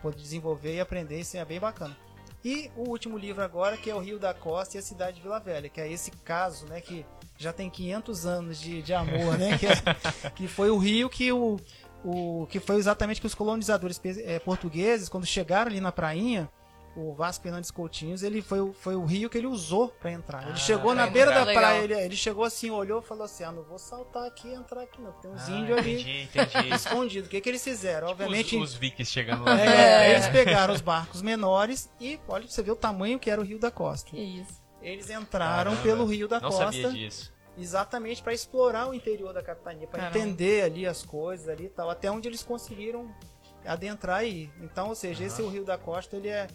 [0.00, 1.96] pude desenvolver e aprender, isso é bem bacana.
[2.44, 5.22] E o último livro agora, que é o Rio da Costa e a Cidade de
[5.22, 7.06] Vila Velha, que é esse caso, né, que
[7.38, 11.30] já tem 500 anos de, de amor, né, que, é- que foi o rio que
[11.32, 11.56] o,
[12.04, 16.50] o que foi exatamente que os colonizadores eh, portugueses, quando chegaram ali na prainha,
[16.94, 20.42] o Vasco Fernandes Coutinhos, ele foi, o- foi o rio que ele usou para entrar.
[20.42, 23.44] Ele Ah, chegou na beira da praia, ele, ele chegou assim, olhou e falou assim:
[23.44, 26.22] "Ah, não vou saltar aqui e entrar aqui não, tem uns Ah, índios ali entendi,
[26.22, 26.68] entendi.
[26.74, 27.28] escondidos".
[27.28, 28.08] O que que eles fizeram?
[28.08, 29.58] Obviamente Tipo os, os vikings chegando lá.
[29.58, 29.64] é,
[30.10, 30.14] É.
[30.14, 33.58] eles pegaram os barcos menores e olha, você vê o tamanho que era o Rio
[33.58, 34.10] da Costa.
[34.10, 34.60] Que isso.
[34.82, 37.32] Eles entraram Caramba, pelo Rio da Não Costa sabia disso.
[37.56, 41.88] exatamente para explorar o interior da capitania, para entender ali as coisas ali e tal,
[41.88, 43.08] até onde eles conseguiram
[43.64, 44.50] adentrar aí.
[44.60, 45.48] Então, ou seja, esse Aham.
[45.50, 46.48] o Rio da Costa ele é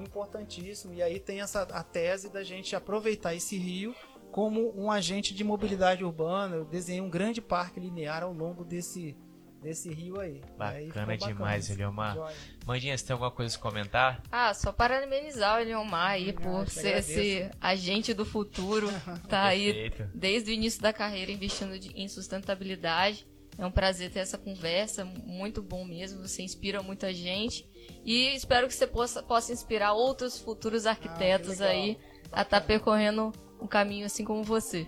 [0.00, 3.94] importantíssimo e aí tem essa a tese da gente aproveitar esse rio
[4.32, 6.56] como um agente de mobilidade urbana.
[6.56, 9.16] Eu desenhei um grande parque linear ao longo desse
[9.62, 10.42] desse rio aí.
[10.58, 12.18] Aí Bacana demais, Eliomar.
[12.66, 14.22] Mandinha, você tem alguma coisa a comentar?
[14.30, 17.10] Ah, só parabenizar o Eliomar aí Ah, por ser agradeço.
[17.18, 18.88] esse agente do futuro.
[19.26, 20.10] Tá aí Perfeito.
[20.14, 23.26] desde o início da carreira investindo de- em sustentabilidade.
[23.56, 26.20] É um prazer ter essa conversa, muito bom mesmo.
[26.26, 27.66] Você inspira muita gente.
[28.04, 31.68] E espero que você possa, possa inspirar outros futuros arquitetos legal.
[31.68, 31.98] aí
[32.30, 34.86] a estar percorrendo um caminho assim como você.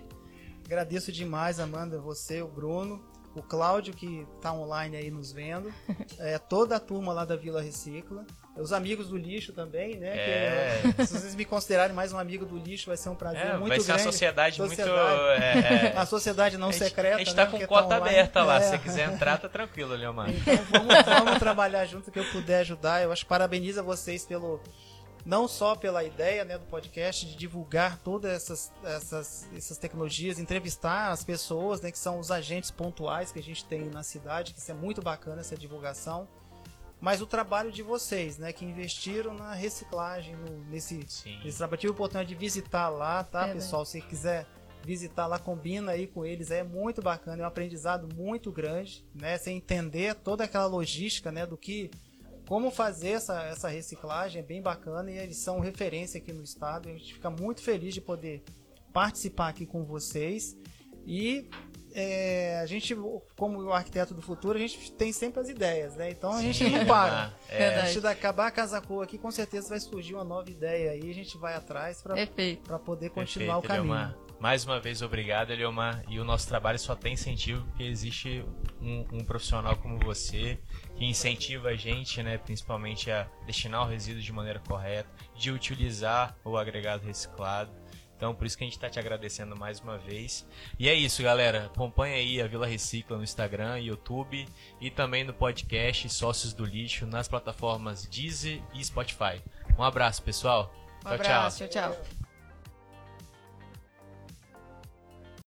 [0.65, 3.01] Agradeço demais, Amanda, você, o Bruno,
[3.33, 5.73] o Cláudio, que está online aí nos vendo,
[6.19, 8.25] é, toda a turma lá da Vila Recicla,
[8.59, 10.11] os amigos do lixo também, né?
[10.11, 10.81] que, É.
[11.05, 13.67] se vocês me considerarem mais um amigo do lixo, vai ser um prazer É, muito
[13.69, 14.01] vai ser grande.
[14.03, 14.89] uma sociedade, Sociedade.
[14.91, 15.31] muito.
[15.43, 17.15] é, é, A sociedade não a gente, secreta.
[17.15, 18.09] A gente né, tá com porque cota online.
[18.09, 18.57] aberta lá.
[18.57, 18.61] É.
[18.61, 20.29] Se você quiser entrar, tá tranquilo, Eliomar.
[20.29, 23.01] Então vamos, vamos trabalhar junto que eu puder ajudar.
[23.03, 24.61] Eu acho que parabenizo a vocês pelo
[25.25, 31.11] não só pela ideia né, do podcast de divulgar todas essas, essas, essas tecnologias, entrevistar
[31.11, 34.59] as pessoas, né, que são os agentes pontuais que a gente tem na cidade, que
[34.59, 36.29] isso é muito bacana essa divulgação.
[36.99, 41.39] Mas o trabalho de vocês, né, que investiram na reciclagem, no- nesse, Sim.
[41.43, 41.79] nesse trabalho.
[41.79, 43.59] Tive a oportunidade de visitar lá, tá, Verdade.
[43.59, 43.85] pessoal?
[43.85, 44.47] Se quiser
[44.83, 49.37] visitar lá, combina aí com eles, é muito bacana, é um aprendizado muito grande, né?
[49.37, 51.91] Você entender toda aquela logística, né, do que
[52.47, 56.87] como fazer essa, essa reciclagem, é bem bacana e eles são referência aqui no estado.
[56.87, 58.41] A gente fica muito feliz de poder
[58.93, 60.57] participar aqui com vocês.
[61.05, 61.49] E
[61.99, 62.95] é, a gente,
[63.35, 66.11] como o arquiteto do futuro, a gente tem sempre as ideias, né?
[66.11, 67.33] Então a gente não para.
[67.49, 67.79] É.
[67.79, 70.91] A gente vai acabar a Casa Cor aqui, com certeza vai surgir uma nova ideia
[70.91, 71.09] aí.
[71.09, 74.15] A gente vai atrás para poder continuar Perfeito, o caminho.
[74.39, 76.03] Mais uma vez, obrigado, Eliomar.
[76.07, 78.45] E o nosso trabalho só tem incentivo porque existe
[78.79, 80.59] um, um, profissional como você
[80.95, 86.37] que incentiva a gente, né, principalmente a destinar o resíduo de maneira correta, de utilizar
[86.45, 87.71] o agregado reciclado.
[88.17, 90.45] Então, por isso que a gente está te agradecendo mais uma vez.
[90.79, 91.67] E é isso, galera.
[91.67, 94.47] Acompanha aí a Vila Recicla no Instagram, YouTube
[94.81, 99.39] e também no podcast Sócios do Lixo nas plataformas Deezer e Spotify.
[99.77, 100.73] Um abraço, pessoal.
[101.01, 101.93] Um tchau, abraço, tchau.
[101.93, 102.16] tchau.